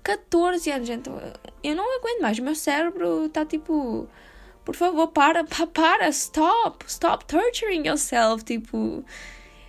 14 0.04 0.70
anos, 0.70 0.86
gente. 0.86 1.10
Eu 1.64 1.76
não 1.76 2.00
aguento 2.00 2.22
mais. 2.22 2.38
O 2.40 2.44
meu 2.44 2.56
cérebro 2.56 3.28
está 3.28 3.46
tipo. 3.46 4.06
Por 4.66 4.76
favor, 4.76 5.08
para, 5.08 5.46
para, 5.46 5.66
para, 5.66 6.10
stop, 6.10 6.84
stop 6.90 7.24
torturing 7.24 7.88
yourself. 7.88 8.44
Tipo, 8.44 9.06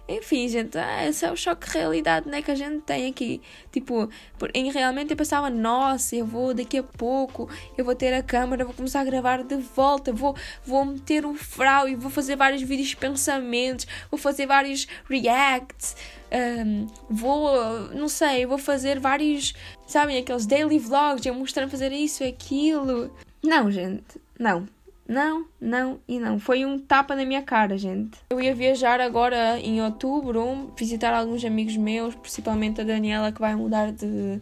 enfim, 0.08 0.48
gente, 0.48 0.78
ah, 0.78 1.06
esse 1.06 1.24
é 1.26 1.30
o 1.30 1.36
choque 1.36 1.66
de 1.66 1.76
realidade 1.76 2.26
né, 2.28 2.40
que 2.40 2.50
a 2.50 2.54
gente 2.54 2.80
tem 2.80 3.10
aqui. 3.10 3.42
Tipo, 3.70 4.08
em, 4.54 4.72
realmente 4.72 5.10
eu 5.10 5.16
pensava, 5.16 5.50
nossa, 5.50 6.16
eu 6.16 6.24
vou 6.24 6.54
daqui 6.54 6.78
a 6.78 6.82
pouco, 6.82 7.48
eu 7.76 7.84
vou 7.84 7.94
ter 7.94 8.14
a 8.14 8.22
câmera, 8.22 8.64
vou 8.64 8.72
começar 8.72 9.00
a 9.00 9.04
gravar 9.04 9.42
de 9.42 9.56
volta, 9.56 10.10
vou, 10.10 10.34
vou 10.64 10.86
meter 10.86 11.26
um 11.26 11.34
frau 11.34 11.86
e 11.86 11.94
vou 11.94 12.10
fazer 12.10 12.36
vários 12.36 12.62
vídeos 12.62 12.88
de 12.88 12.96
pensamentos, 12.96 13.86
vou 14.10 14.18
fazer 14.18 14.46
vários 14.46 14.88
reacts, 15.08 15.94
um, 16.32 16.86
vou, 17.10 17.88
não 17.94 18.08
sei, 18.08 18.46
vou 18.46 18.58
fazer 18.58 18.98
vários, 18.98 19.52
sabem, 19.86 20.16
aqueles 20.16 20.46
daily 20.46 20.78
vlogs, 20.78 21.26
eu 21.26 21.34
mostrando 21.34 21.70
fazer 21.70 21.92
isso 21.92 22.24
e 22.24 22.28
aquilo. 22.28 23.14
Não, 23.42 23.70
gente, 23.70 24.18
não. 24.38 24.66
Não, 25.08 25.46
não 25.58 25.98
e 26.06 26.20
não. 26.20 26.38
Foi 26.38 26.66
um 26.66 26.78
tapa 26.78 27.16
na 27.16 27.24
minha 27.24 27.40
cara, 27.40 27.78
gente. 27.78 28.18
Eu 28.28 28.38
ia 28.38 28.54
viajar 28.54 29.00
agora 29.00 29.58
em 29.58 29.82
outubro, 29.82 30.70
visitar 30.76 31.14
alguns 31.14 31.42
amigos 31.42 31.78
meus, 31.78 32.14
principalmente 32.14 32.82
a 32.82 32.84
Daniela, 32.84 33.32
que 33.32 33.40
vai 33.40 33.56
mudar 33.56 33.90
de. 33.90 34.38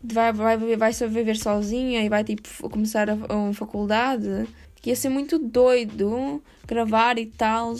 de 0.00 0.14
vai, 0.14 0.32
vai, 0.32 0.76
vai 0.76 0.92
só 0.92 1.08
viver 1.08 1.36
sozinha 1.36 2.04
e 2.04 2.08
vai 2.08 2.22
tipo 2.22 2.48
começar 2.70 3.10
a, 3.10 3.14
a 3.14 3.52
faculdade. 3.52 4.46
Que 4.76 4.90
ia 4.90 4.96
ser 4.96 5.08
muito 5.08 5.40
doido 5.40 6.40
gravar 6.64 7.18
e 7.18 7.26
tal. 7.26 7.74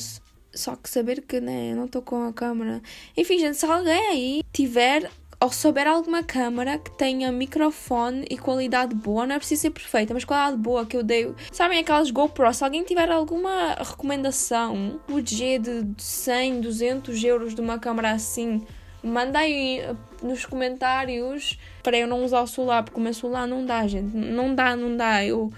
Só 0.53 0.75
que 0.75 0.91
saber 0.91 1.23
que 1.23 1.41
né, 1.41 1.71
eu 1.73 1.77
não 1.77 1.85
estou 1.85 2.03
com 2.03 2.27
a 2.27 2.33
câmera. 2.33 2.83
Enfim, 3.17 3.39
gente, 3.39 3.57
se 3.57 3.67
alguém 3.67 4.09
aí 4.09 4.43
tiver 4.53 5.09
ou 5.41 5.51
souber 5.51 5.87
alguma 5.87 6.23
câmera 6.23 6.79
que 6.79 6.91
tenha 6.91 7.31
microfone 7.31 8.25
e 8.31 8.39
qualidade 8.39 8.95
boa, 8.95 9.27
não 9.27 9.35
é 9.35 9.39
preciso 9.39 9.63
ser 9.63 9.71
perfeita, 9.71 10.15
mas 10.15 10.25
qualidade 10.25 10.57
boa 10.57 10.87
que 10.87 10.97
eu 10.97 11.03
dei. 11.03 11.35
Sabem 11.53 11.79
aquelas 11.79 12.11
GoPro? 12.11 12.53
Se 12.55 12.65
alguém 12.65 12.85
tiver 12.85 13.11
alguma 13.11 13.75
recomendação, 13.75 14.99
budget 15.07 15.83
de 15.83 16.03
100, 16.03 16.61
200 16.61 17.25
euros 17.25 17.55
de 17.55 17.61
uma 17.61 17.79
câmera 17.79 18.13
assim, 18.13 18.65
manda 19.03 19.39
aí 19.39 19.81
eh, 19.81 19.95
nos 20.23 20.45
comentários 20.45 21.59
para 21.83 21.97
eu 21.99 22.07
não 22.07 22.25
usar 22.25 22.41
o 22.41 22.47
celular, 22.47 22.83
porque 22.83 22.99
o 22.99 23.03
meu 23.03 23.15
celular 23.15 23.47
não 23.47 23.65
dá, 23.65 23.87
gente. 23.87 24.17
Não 24.17 24.55
dá, 24.55 24.75
não 24.75 24.97
dá. 24.97 25.25
Eu 25.25 25.53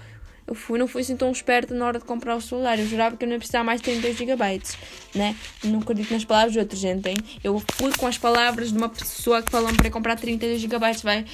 eu 0.49 0.55
fui, 0.55 0.79
não 0.79 0.87
fui 0.87 1.03
assim 1.03 1.15
tão 1.15 1.31
esperta 1.31 1.75
na 1.75 1.85
hora 1.85 1.99
de 1.99 2.05
comprar 2.05 2.35
o 2.35 2.41
celular. 2.41 2.79
Eu 2.79 2.87
jurava 2.87 3.15
que 3.15 3.23
eu 3.23 3.27
não 3.27 3.35
ia 3.35 3.37
precisar 3.37 3.63
mais 3.63 3.79
de 3.79 3.85
32 3.85 4.17
GB, 4.17 4.61
né? 5.13 5.35
Não 5.63 5.79
acredito 5.79 6.11
nas 6.11 6.25
palavras 6.25 6.53
de 6.53 6.59
outros, 6.59 6.79
gente, 6.79 7.07
hein? 7.07 7.15
Eu 7.43 7.61
fui 7.73 7.91
com 7.95 8.07
as 8.07 8.17
palavras 8.17 8.71
de 8.71 8.77
uma 8.77 8.89
pessoa 8.89 9.43
que 9.43 9.51
falou 9.51 9.71
para 9.75 9.91
comprar 9.91 10.15
32 10.15 10.59
GB, 10.59 10.79
vai 11.03 11.25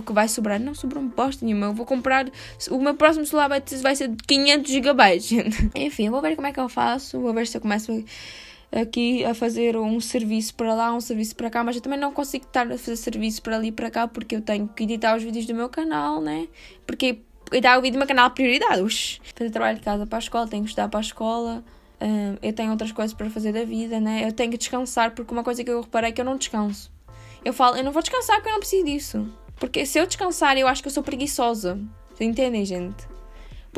que 0.00 0.12
vai 0.14 0.28
sobrar. 0.28 0.58
Não 0.58 0.74
sobrou 0.74 1.02
um 1.02 1.08
bosta 1.08 1.44
nenhuma. 1.44 1.66
Eu 1.66 1.74
vou 1.74 1.84
comprar. 1.84 2.26
O 2.70 2.80
meu 2.80 2.94
próximo 2.94 3.26
celular 3.26 3.48
vai, 3.48 3.62
vai 3.82 3.94
ser 3.94 4.08
de 4.08 4.16
500 4.24 4.72
GB, 4.72 5.20
gente. 5.20 5.70
Enfim, 5.74 6.08
vou 6.08 6.22
ver 6.22 6.34
como 6.34 6.46
é 6.46 6.52
que 6.52 6.58
eu 6.58 6.68
faço. 6.68 7.20
Vou 7.20 7.34
ver 7.34 7.46
se 7.46 7.58
eu 7.58 7.60
começo 7.60 8.02
aqui 8.72 9.26
a 9.26 9.34
fazer 9.34 9.76
um 9.76 10.00
serviço 10.00 10.54
para 10.54 10.74
lá, 10.74 10.92
um 10.94 11.00
serviço 11.02 11.36
para 11.36 11.50
cá, 11.50 11.62
mas 11.62 11.76
eu 11.76 11.82
também 11.82 11.98
não 11.98 12.10
consigo 12.10 12.46
estar 12.46 12.66
a 12.66 12.78
fazer 12.78 12.96
serviço 12.96 13.42
para 13.42 13.56
ali 13.56 13.68
e 13.68 13.72
para 13.72 13.90
cá 13.90 14.08
porque 14.08 14.34
eu 14.34 14.40
tenho 14.40 14.66
que 14.66 14.84
editar 14.84 15.16
os 15.16 15.22
vídeos 15.22 15.46
do 15.46 15.54
meu 15.54 15.68
canal, 15.68 16.20
né? 16.20 16.48
Porque 16.86 17.20
cuidar 17.48 17.78
o 17.78 17.82
vídeo 17.82 17.94
do 17.94 17.98
meu 17.98 18.08
canal 18.08 18.30
prioridade. 18.30 18.82
Ux, 18.82 19.20
fazer 19.34 19.50
trabalho 19.50 19.78
de 19.78 19.84
casa 19.84 20.06
para 20.06 20.18
a 20.18 20.20
escola, 20.20 20.46
tenho 20.46 20.62
que 20.62 20.70
estudar 20.70 20.88
para 20.88 21.00
a 21.00 21.02
escola. 21.02 21.64
Uh, 22.00 22.38
eu 22.42 22.52
tenho 22.52 22.70
outras 22.70 22.92
coisas 22.92 23.14
para 23.14 23.30
fazer 23.30 23.52
da 23.52 23.64
vida, 23.64 24.00
né? 24.00 24.26
Eu 24.26 24.32
tenho 24.32 24.50
que 24.50 24.58
descansar 24.58 25.12
porque 25.12 25.32
uma 25.32 25.44
coisa 25.44 25.62
que 25.62 25.70
eu 25.70 25.80
reparei 25.80 26.10
é 26.10 26.12
que 26.12 26.20
eu 26.20 26.24
não 26.24 26.36
descanso. 26.36 26.92
Eu 27.44 27.52
falo, 27.52 27.76
eu 27.76 27.84
não 27.84 27.92
vou 27.92 28.02
descansar 28.02 28.36
porque 28.36 28.48
eu 28.48 28.52
não 28.52 28.60
preciso 28.60 28.84
disso. 28.84 29.28
Porque 29.56 29.86
se 29.86 29.98
eu 29.98 30.06
descansar, 30.06 30.56
eu 30.58 30.66
acho 30.66 30.82
que 30.82 30.88
eu 30.88 30.92
sou 30.92 31.02
preguiçosa. 31.02 31.78
Vocês 32.14 32.28
entendem, 32.28 32.64
gente? 32.64 33.06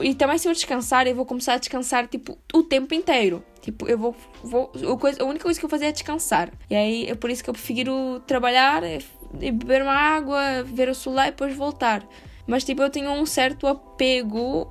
E 0.03 0.15
também 0.15 0.39
se 0.39 0.49
eu 0.49 0.53
descansar, 0.53 1.07
eu 1.07 1.15
vou 1.15 1.25
começar 1.25 1.55
a 1.55 1.59
descansar, 1.59 2.07
tipo, 2.07 2.39
o 2.53 2.63
tempo 2.63 2.95
inteiro. 2.95 3.43
Tipo, 3.61 3.89
eu 3.89 3.99
vou... 3.99 4.15
vou 4.43 4.71
a, 4.75 5.25
única 5.25 5.45
coisa 5.45 5.59
que 5.59 5.65
eu 5.65 5.69
vou 5.69 5.79
fazer 5.79 5.87
é 5.87 5.93
descansar. 5.93 6.51
E 6.69 6.77
aí, 6.77 7.07
é 7.07 7.15
por 7.15 7.31
isso 7.31 7.43
que 7.43 7.51
eu 7.51 7.55
prefiro 7.55 8.21
trabalhar, 8.27 8.83
e 8.85 9.51
beber 9.53 9.83
uma 9.83 9.95
água, 9.95 10.63
ver 10.65 10.89
o 10.89 10.95
celular 10.95 11.29
e 11.29 11.31
depois 11.31 11.55
voltar. 11.55 12.07
Mas 12.47 12.65
tipo, 12.65 12.83
eu 12.83 12.91
tenho 12.91 13.11
um 13.11 13.27
certo 13.27 13.67
apego 13.67 14.67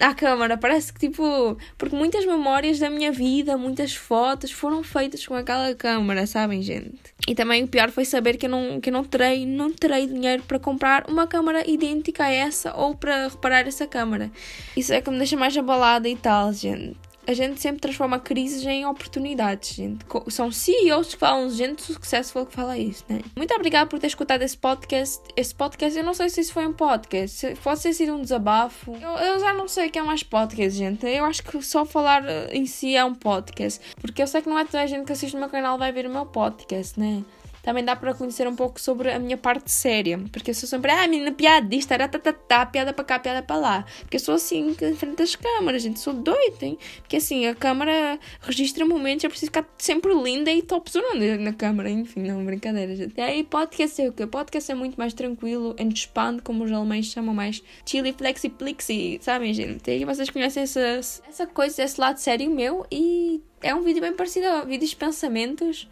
à 0.00 0.14
câmara. 0.14 0.56
Parece 0.56 0.92
que 0.92 1.00
tipo. 1.00 1.56
Porque 1.78 1.94
muitas 1.94 2.24
memórias 2.24 2.78
da 2.78 2.90
minha 2.90 3.12
vida, 3.12 3.56
muitas 3.56 3.94
fotos 3.94 4.50
foram 4.50 4.82
feitas 4.82 5.26
com 5.26 5.34
aquela 5.34 5.74
câmara, 5.74 6.26
sabem, 6.26 6.62
gente? 6.62 6.98
E 7.26 7.34
também 7.34 7.64
o 7.64 7.68
pior 7.68 7.90
foi 7.90 8.04
saber 8.04 8.36
que 8.36 8.46
eu 8.46 8.50
não, 8.50 8.80
que 8.80 8.90
eu 8.90 8.92
não, 8.92 9.04
terei, 9.04 9.46
não 9.46 9.72
terei 9.72 10.06
dinheiro 10.06 10.42
para 10.42 10.58
comprar 10.58 11.08
uma 11.08 11.26
câmara 11.26 11.68
idêntica 11.68 12.24
a 12.24 12.30
essa 12.30 12.74
ou 12.76 12.94
para 12.94 13.28
reparar 13.28 13.66
essa 13.66 13.86
câmara. 13.86 14.30
Isso 14.76 14.92
é 14.92 15.00
que 15.00 15.10
me 15.10 15.18
deixa 15.18 15.36
mais 15.36 15.56
abalada 15.56 16.08
e 16.08 16.16
tal, 16.16 16.52
gente 16.52 17.05
a 17.26 17.34
gente 17.34 17.60
sempre 17.60 17.80
transforma 17.80 18.18
crises 18.20 18.64
em 18.64 18.86
oportunidades, 18.86 19.74
gente. 19.74 20.06
São 20.28 20.52
CEOs 20.52 21.14
que 21.14 21.20
falam, 21.20 21.50
gente 21.50 21.82
successful 21.82 22.46
que 22.46 22.52
fala 22.52 22.78
isso, 22.78 23.04
né? 23.08 23.20
Muito 23.34 23.52
obrigada 23.52 23.88
por 23.88 23.98
ter 23.98 24.06
escutado 24.06 24.42
esse 24.42 24.56
podcast. 24.56 25.22
Esse 25.36 25.54
podcast, 25.54 25.98
eu 25.98 26.04
não 26.04 26.14
sei 26.14 26.28
se 26.28 26.40
isso 26.40 26.52
foi 26.52 26.66
um 26.66 26.72
podcast, 26.72 27.54
pode 27.62 27.82
ter 27.82 27.92
sido 27.92 28.14
um 28.14 28.22
desabafo. 28.22 28.92
Eu, 28.94 29.10
eu 29.10 29.40
já 29.40 29.52
não 29.52 29.66
sei 29.66 29.88
o 29.88 29.90
que 29.90 29.98
é 29.98 30.02
mais 30.02 30.22
podcast, 30.22 30.78
gente. 30.78 31.06
Eu 31.06 31.24
acho 31.24 31.42
que 31.42 31.60
só 31.62 31.84
falar 31.84 32.24
eh, 32.26 32.50
em 32.52 32.66
si 32.66 32.94
é 32.94 33.04
um 33.04 33.14
podcast. 33.14 33.80
Porque 34.00 34.22
eu 34.22 34.26
sei 34.26 34.40
que 34.42 34.48
não 34.48 34.58
é 34.58 34.64
toda 34.64 34.82
a 34.82 34.86
gente 34.86 35.04
que 35.04 35.12
assiste 35.12 35.34
o 35.34 35.40
meu 35.40 35.48
canal 35.48 35.76
vai 35.76 35.90
ver 35.90 36.06
o 36.06 36.10
meu 36.10 36.26
podcast, 36.26 36.98
né? 36.98 37.24
Também 37.66 37.84
dá 37.84 37.96
para 37.96 38.14
conhecer 38.14 38.46
um 38.46 38.54
pouco 38.54 38.80
sobre 38.80 39.10
a 39.10 39.18
minha 39.18 39.36
parte 39.36 39.72
séria. 39.72 40.20
Porque 40.30 40.52
eu 40.52 40.54
sou 40.54 40.68
sempre, 40.68 40.88
ah, 40.92 41.08
menina, 41.08 41.32
piadista, 41.32 41.98
tá, 41.98 42.06
tá, 42.06 42.32
tá, 42.32 42.64
piada 42.64 42.92
para 42.92 43.04
cá, 43.04 43.18
piada 43.18 43.42
para 43.42 43.56
lá. 43.56 43.84
Porque 44.02 44.18
eu 44.18 44.20
sou 44.20 44.36
assim, 44.36 44.68
em 44.68 44.94
frente 44.94 45.16
das 45.16 45.34
câmaras, 45.34 45.82
gente, 45.82 45.98
sou 45.98 46.12
doida, 46.14 46.64
hein? 46.64 46.78
Porque 46.98 47.16
assim, 47.16 47.44
a 47.48 47.56
câmara 47.56 48.20
registra 48.40 48.86
momentos, 48.86 49.24
eu 49.24 49.30
preciso 49.30 49.50
ficar 49.50 49.66
sempre 49.78 50.14
linda 50.14 50.48
e 50.48 50.62
top 50.62 50.88
zonando 50.88 51.42
na 51.42 51.52
câmara. 51.52 51.90
Enfim, 51.90 52.20
não, 52.20 52.44
brincadeira, 52.44 52.94
gente. 52.94 53.14
E 53.16 53.20
aí, 53.20 53.42
podcast 53.42 54.00
é 54.00 54.08
o 54.10 54.12
quê? 54.12 54.28
Podcast 54.28 54.70
é 54.70 54.74
muito 54.76 54.94
mais 54.94 55.12
tranquilo, 55.12 55.74
expand, 55.76 56.38
como 56.44 56.62
os 56.62 56.70
alemães 56.70 57.06
chamam, 57.06 57.34
mais 57.34 57.60
chili, 57.84 58.12
flexi, 58.12 58.48
plixi, 58.48 59.18
sabem, 59.20 59.52
gente? 59.52 59.88
E 59.88 59.90
aí 59.90 60.04
vocês 60.04 60.30
conhecem 60.30 60.62
essa, 60.62 61.00
essa 61.28 61.46
coisa, 61.48 61.82
esse 61.82 62.00
lado 62.00 62.18
sério 62.18 62.48
meu 62.48 62.86
e 62.92 63.42
é 63.60 63.74
um 63.74 63.82
vídeo 63.82 64.00
bem 64.00 64.12
parecido 64.12 64.46
a 64.46 64.62
vídeos 64.62 64.90
de 64.90 64.96
pensamentos, 64.96 65.88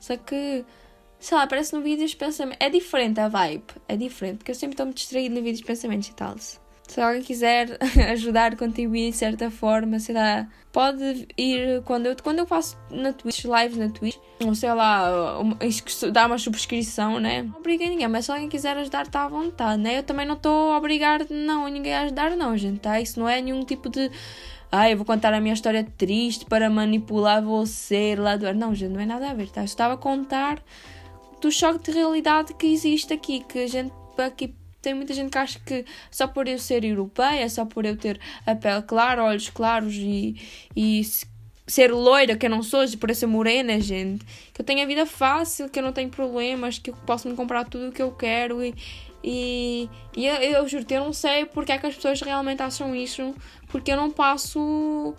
só 0.00 0.16
que 0.16 0.64
sei 1.20 1.36
lá, 1.36 1.46
parece 1.46 1.74
no 1.74 1.82
vídeo 1.82 2.06
de 2.06 2.16
pensamentos. 2.16 2.58
É 2.64 2.70
diferente 2.70 3.20
a 3.20 3.28
vibe, 3.28 3.64
é 3.88 3.96
diferente, 3.96 4.38
porque 4.38 4.50
eu 4.50 4.54
sempre 4.54 4.74
estou-me 4.74 4.92
distraído 4.92 5.34
no 5.34 5.42
vídeo 5.42 5.58
de 5.58 5.64
pensamentos 5.64 6.08
e 6.08 6.14
tal. 6.14 6.36
Se 6.88 7.02
alguém 7.02 7.22
quiser 7.22 7.78
ajudar, 8.12 8.56
contribuir 8.56 9.10
de 9.10 9.16
certa 9.16 9.50
forma, 9.50 10.00
sei 10.00 10.14
lá, 10.14 10.48
pode 10.72 11.28
ir 11.36 11.82
quando 11.84 12.06
eu, 12.06 12.16
quando 12.22 12.38
eu 12.38 12.46
faço 12.46 12.78
na 12.90 13.12
Twitch, 13.12 13.44
lives 13.44 13.76
na 13.76 13.90
Twitch, 13.90 14.16
ou 14.42 14.54
sei 14.54 14.72
lá, 14.72 15.38
dar 16.12 16.26
uma 16.26 16.38
subscrição, 16.38 17.20
né? 17.20 17.42
Não 17.42 17.58
obriga 17.58 17.84
ninguém, 17.84 18.08
mas 18.08 18.24
se 18.24 18.32
alguém 18.32 18.48
quiser 18.48 18.74
ajudar, 18.78 19.04
está 19.04 19.24
à 19.24 19.28
vontade, 19.28 19.82
né? 19.82 19.98
Eu 19.98 20.02
também 20.02 20.26
não 20.26 20.34
estou 20.34 20.72
a 20.72 20.78
obrigar 20.78 21.26
não, 21.28 21.68
ninguém 21.68 21.94
a 21.94 22.02
ajudar, 22.02 22.34
não, 22.36 22.56
gente, 22.56 22.80
tá? 22.80 22.98
Isso 22.98 23.20
não 23.20 23.28
é 23.28 23.40
nenhum 23.42 23.64
tipo 23.64 23.90
de. 23.90 24.10
Ah, 24.72 24.90
eu 24.90 24.96
vou 24.96 25.04
contar 25.04 25.32
a 25.34 25.40
minha 25.40 25.54
história 25.54 25.86
triste 25.96 26.46
para 26.46 26.70
manipular 26.70 27.42
você 27.42 28.14
lá 28.16 28.36
do 28.36 28.46
ar. 28.46 28.54
Não, 28.54 28.74
gente, 28.74 28.92
não 28.92 29.00
é 29.00 29.06
nada 29.06 29.30
a 29.30 29.34
ver, 29.34 29.50
tá? 29.50 29.60
Eu 29.62 29.66
estava 29.66 29.94
a 29.94 29.96
contar 29.96 30.62
do 31.40 31.50
choque 31.50 31.84
de 31.84 31.90
realidade 31.92 32.54
que 32.54 32.66
existe 32.66 33.12
aqui, 33.12 33.44
que 33.44 33.58
a 33.60 33.66
gente 33.66 33.92
aqui 34.18 34.54
tem 34.80 34.94
muita 34.94 35.12
gente 35.12 35.30
que 35.30 35.38
acha 35.38 35.60
que 35.60 35.84
só 36.10 36.26
por 36.26 36.46
eu 36.48 36.58
ser 36.58 36.84
europeia, 36.84 37.48
só 37.48 37.64
por 37.64 37.84
eu 37.84 37.96
ter 37.96 38.20
a 38.46 38.54
pele 38.54 38.82
clara, 38.82 39.24
olhos 39.24 39.50
claros 39.50 39.94
e, 39.94 40.36
e 40.74 41.02
ser 41.66 41.92
loira, 41.92 42.36
que 42.36 42.46
eu 42.46 42.50
não 42.50 42.62
sou, 42.62 42.84
por 42.98 43.10
eu 43.10 43.14
ser 43.14 43.26
morena, 43.26 43.80
gente, 43.80 44.24
que 44.52 44.60
eu 44.60 44.64
tenho 44.64 44.82
a 44.82 44.86
vida 44.86 45.04
fácil, 45.04 45.68
que 45.68 45.78
eu 45.78 45.82
não 45.82 45.92
tenho 45.92 46.08
problemas, 46.08 46.78
que 46.78 46.90
eu 46.90 46.94
posso 47.06 47.28
me 47.28 47.34
comprar 47.34 47.64
tudo 47.64 47.88
o 47.88 47.92
que 47.92 48.02
eu 48.02 48.12
quero 48.12 48.64
e, 48.64 48.74
e, 49.22 49.90
e 50.16 50.26
eu, 50.26 50.36
eu 50.36 50.68
juro 50.68 50.86
eu 50.88 51.04
não 51.04 51.12
sei 51.12 51.44
porque 51.44 51.72
é 51.72 51.78
que 51.78 51.86
as 51.86 51.94
pessoas 51.94 52.20
realmente 52.20 52.62
acham 52.62 52.94
isso, 52.94 53.34
porque 53.68 53.92
eu 53.92 53.96
não 53.96 54.10
passo 54.10 55.14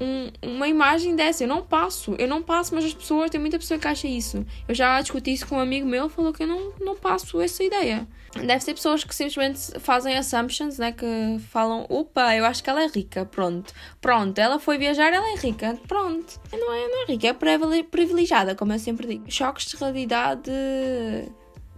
um, 0.00 0.30
uma 0.42 0.68
imagem 0.68 1.14
dessa. 1.14 1.44
Eu 1.44 1.48
não 1.48 1.62
passo, 1.62 2.14
eu 2.18 2.28
não 2.28 2.42
passo, 2.42 2.74
mas 2.74 2.84
as 2.84 2.94
pessoas, 2.94 3.30
tem 3.30 3.40
muita 3.40 3.58
pessoa 3.58 3.78
que 3.78 3.86
acha 3.86 4.06
isso. 4.06 4.44
Eu 4.68 4.74
já 4.74 5.00
discuti 5.00 5.32
isso 5.32 5.46
com 5.46 5.56
um 5.56 5.60
amigo 5.60 5.86
meu, 5.86 6.08
falou 6.08 6.32
que 6.32 6.42
eu 6.42 6.46
não, 6.46 6.72
não 6.80 6.96
passo 6.96 7.40
essa 7.40 7.62
ideia. 7.62 8.06
Deve 8.34 8.64
ser 8.64 8.74
pessoas 8.74 9.04
que 9.04 9.14
simplesmente 9.14 9.78
fazem 9.78 10.16
assumptions, 10.16 10.78
né? 10.78 10.90
Que 10.90 11.38
falam, 11.50 11.86
opa, 11.88 12.34
eu 12.34 12.44
acho 12.44 12.64
que 12.64 12.70
ela 12.70 12.82
é 12.82 12.88
rica, 12.88 13.24
pronto. 13.24 13.72
Pronto, 14.00 14.38
ela 14.38 14.58
foi 14.58 14.76
viajar, 14.76 15.12
ela 15.12 15.32
é 15.32 15.36
rica, 15.36 15.78
pronto. 15.86 16.40
Não 16.52 16.72
é, 16.72 16.88
não 16.88 17.02
é 17.02 17.06
rica, 17.06 17.28
é 17.28 17.82
privilegiada, 17.82 18.54
como 18.56 18.72
eu 18.72 18.78
sempre 18.78 19.06
digo. 19.06 19.30
Choques 19.30 19.66
de 19.66 19.76
realidade 19.76 20.50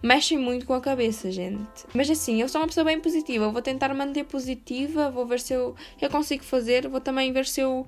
mexem 0.03 0.39
muito 0.39 0.67
com 0.67 0.73
a 0.73 0.81
cabeça, 0.81 1.31
gente. 1.31 1.85
Mas 1.93 2.09
assim, 2.09 2.41
eu 2.41 2.49
sou 2.49 2.61
uma 2.61 2.67
pessoa 2.67 2.85
bem 2.85 3.01
positiva, 3.01 3.45
eu 3.45 3.53
vou 3.53 3.63
tentar 3.63 3.93
manter 3.93 4.25
positiva, 4.25 5.11
vou 5.11 5.27
ver 5.27 5.41
se 5.41 5.53
eu, 5.53 5.75
eu 6.01 6.09
consigo 6.09 6.45
fazer, 6.45 6.89
vou 6.89 7.01
também 7.01 7.33
ver 7.33 7.47
se 7.47 7.61
eu 7.61 7.87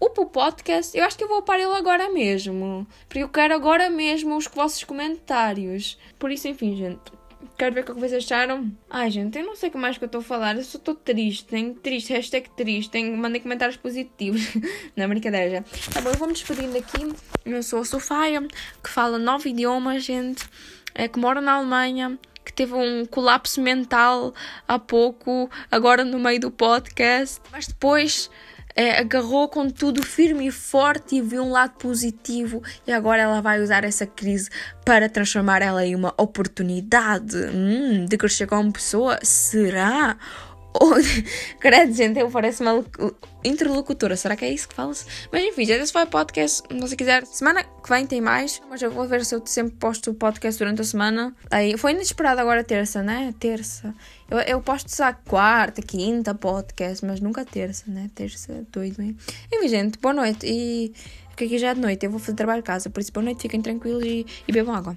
o 0.00 0.26
podcast. 0.26 0.96
Eu 0.96 1.04
acho 1.04 1.16
que 1.16 1.24
eu 1.24 1.28
vou 1.28 1.42
para 1.42 1.60
ele 1.60 1.74
agora 1.74 2.10
mesmo, 2.10 2.86
porque 3.08 3.22
eu 3.22 3.28
quero 3.28 3.54
agora 3.54 3.88
mesmo 3.90 4.36
os 4.36 4.46
vossos 4.46 4.84
comentários. 4.84 5.98
Por 6.18 6.30
isso, 6.30 6.48
enfim, 6.48 6.76
gente. 6.76 7.16
Quero 7.58 7.74
ver 7.74 7.80
o 7.80 7.84
que 7.84 7.92
vocês 7.92 8.24
acharam. 8.24 8.70
Ai, 8.90 9.10
gente, 9.10 9.38
eu 9.38 9.44
não 9.44 9.56
sei 9.56 9.70
o 9.70 9.72
que 9.72 9.78
mais 9.78 9.96
que 9.96 10.04
eu 10.04 10.06
estou 10.06 10.20
a 10.20 10.24
falar. 10.24 10.56
Eu 10.56 10.64
só 10.64 10.76
estou 10.76 10.94
triste. 10.94 11.46
Tenho 11.46 11.74
triste, 11.74 12.12
hashtag 12.12 12.50
triste. 12.50 12.90
Tenho, 12.90 13.16
mandei 13.16 13.40
comentários 13.40 13.78
positivos. 13.78 14.42
não, 14.94 15.08
brincadeira 15.08 15.50
já. 15.50 15.62
Tá 15.92 16.02
bom, 16.02 16.10
eu 16.10 16.16
vou 16.16 16.28
me 16.28 16.34
despedindo 16.34 16.76
aqui. 16.76 17.14
Eu 17.46 17.62
sou 17.62 17.80
a 17.80 17.84
Sofia, 17.84 18.46
que 18.82 18.90
fala 18.90 19.18
nove 19.18 19.50
idiomas, 19.50 20.04
gente 20.04 20.44
é, 20.96 21.06
que 21.06 21.18
mora 21.18 21.40
na 21.40 21.52
Alemanha, 21.52 22.18
que 22.44 22.52
teve 22.52 22.74
um 22.74 23.04
colapso 23.04 23.60
mental 23.60 24.34
há 24.66 24.78
pouco, 24.78 25.50
agora 25.70 26.04
no 26.04 26.18
meio 26.18 26.40
do 26.40 26.50
podcast, 26.50 27.40
mas 27.52 27.66
depois 27.66 28.30
é, 28.76 28.98
agarrou 28.98 29.48
com 29.48 29.70
tudo 29.70 30.02
firme 30.02 30.48
e 30.48 30.50
forte 30.52 31.16
e 31.16 31.22
viu 31.22 31.42
um 31.42 31.50
lado 31.50 31.72
positivo 31.78 32.62
e 32.86 32.92
agora 32.92 33.22
ela 33.22 33.40
vai 33.40 33.60
usar 33.62 33.82
essa 33.84 34.06
crise 34.06 34.50
para 34.84 35.08
transformar 35.08 35.62
ela 35.62 35.84
em 35.84 35.94
uma 35.94 36.12
oportunidade 36.18 37.36
hum, 37.36 38.04
de 38.04 38.16
crescer 38.18 38.46
como 38.46 38.70
pessoa. 38.70 39.18
Será? 39.22 40.18
Credo, 41.60 41.92
gente, 41.92 42.18
eu 42.18 42.30
pareço 42.30 42.62
uma 42.62 42.84
interlocutora. 43.44 44.16
Será 44.16 44.36
que 44.36 44.44
é 44.44 44.52
isso 44.52 44.68
que 44.68 44.74
fala-se? 44.74 45.04
Mas 45.30 45.44
enfim, 45.44 45.64
gente, 45.64 45.82
esse 45.82 45.92
foi 45.92 46.04
o 46.04 46.06
podcast. 46.06 46.62
Se 46.68 46.80
você 46.80 46.96
quiser, 46.96 47.24
semana 47.26 47.62
que 47.62 47.88
vem 47.88 48.06
tem 48.06 48.20
mais. 48.20 48.60
Mas 48.68 48.82
eu 48.82 48.90
vou 48.90 49.06
ver 49.06 49.24
se 49.24 49.34
eu 49.34 49.42
sempre 49.46 49.76
posto 49.76 50.10
o 50.10 50.14
podcast 50.14 50.58
durante 50.58 50.80
a 50.80 50.84
semana. 50.84 51.34
Aí, 51.50 51.76
foi 51.76 51.92
inesperado 51.92 52.40
agora 52.40 52.64
terça, 52.64 53.02
né? 53.02 53.34
Terça. 53.38 53.94
Eu, 54.30 54.38
eu 54.38 54.60
posto 54.60 54.88
só 54.88 55.12
quarta, 55.12 55.80
quinta 55.82 56.34
podcast, 56.34 57.04
mas 57.04 57.20
nunca 57.20 57.44
terça, 57.44 57.84
né? 57.86 58.10
Terça, 58.14 58.66
doido, 58.72 59.00
hein? 59.00 59.16
Enfim, 59.52 59.68
gente, 59.68 59.98
boa 59.98 60.14
noite. 60.14 60.46
E 60.46 60.92
porque 61.36 61.44
aqui 61.44 61.58
já 61.58 61.68
é 61.68 61.74
de 61.74 61.80
noite, 61.80 62.06
eu 62.06 62.10
vou 62.10 62.18
fazer 62.18 62.34
trabalho 62.34 62.62
de 62.62 62.66
casa. 62.66 62.88
Por 62.88 63.00
isso, 63.00 63.12
boa 63.12 63.22
noite, 63.22 63.42
fiquem 63.42 63.60
tranquilos 63.60 64.02
e, 64.02 64.24
e 64.48 64.52
bebam 64.52 64.74
água. 64.74 64.96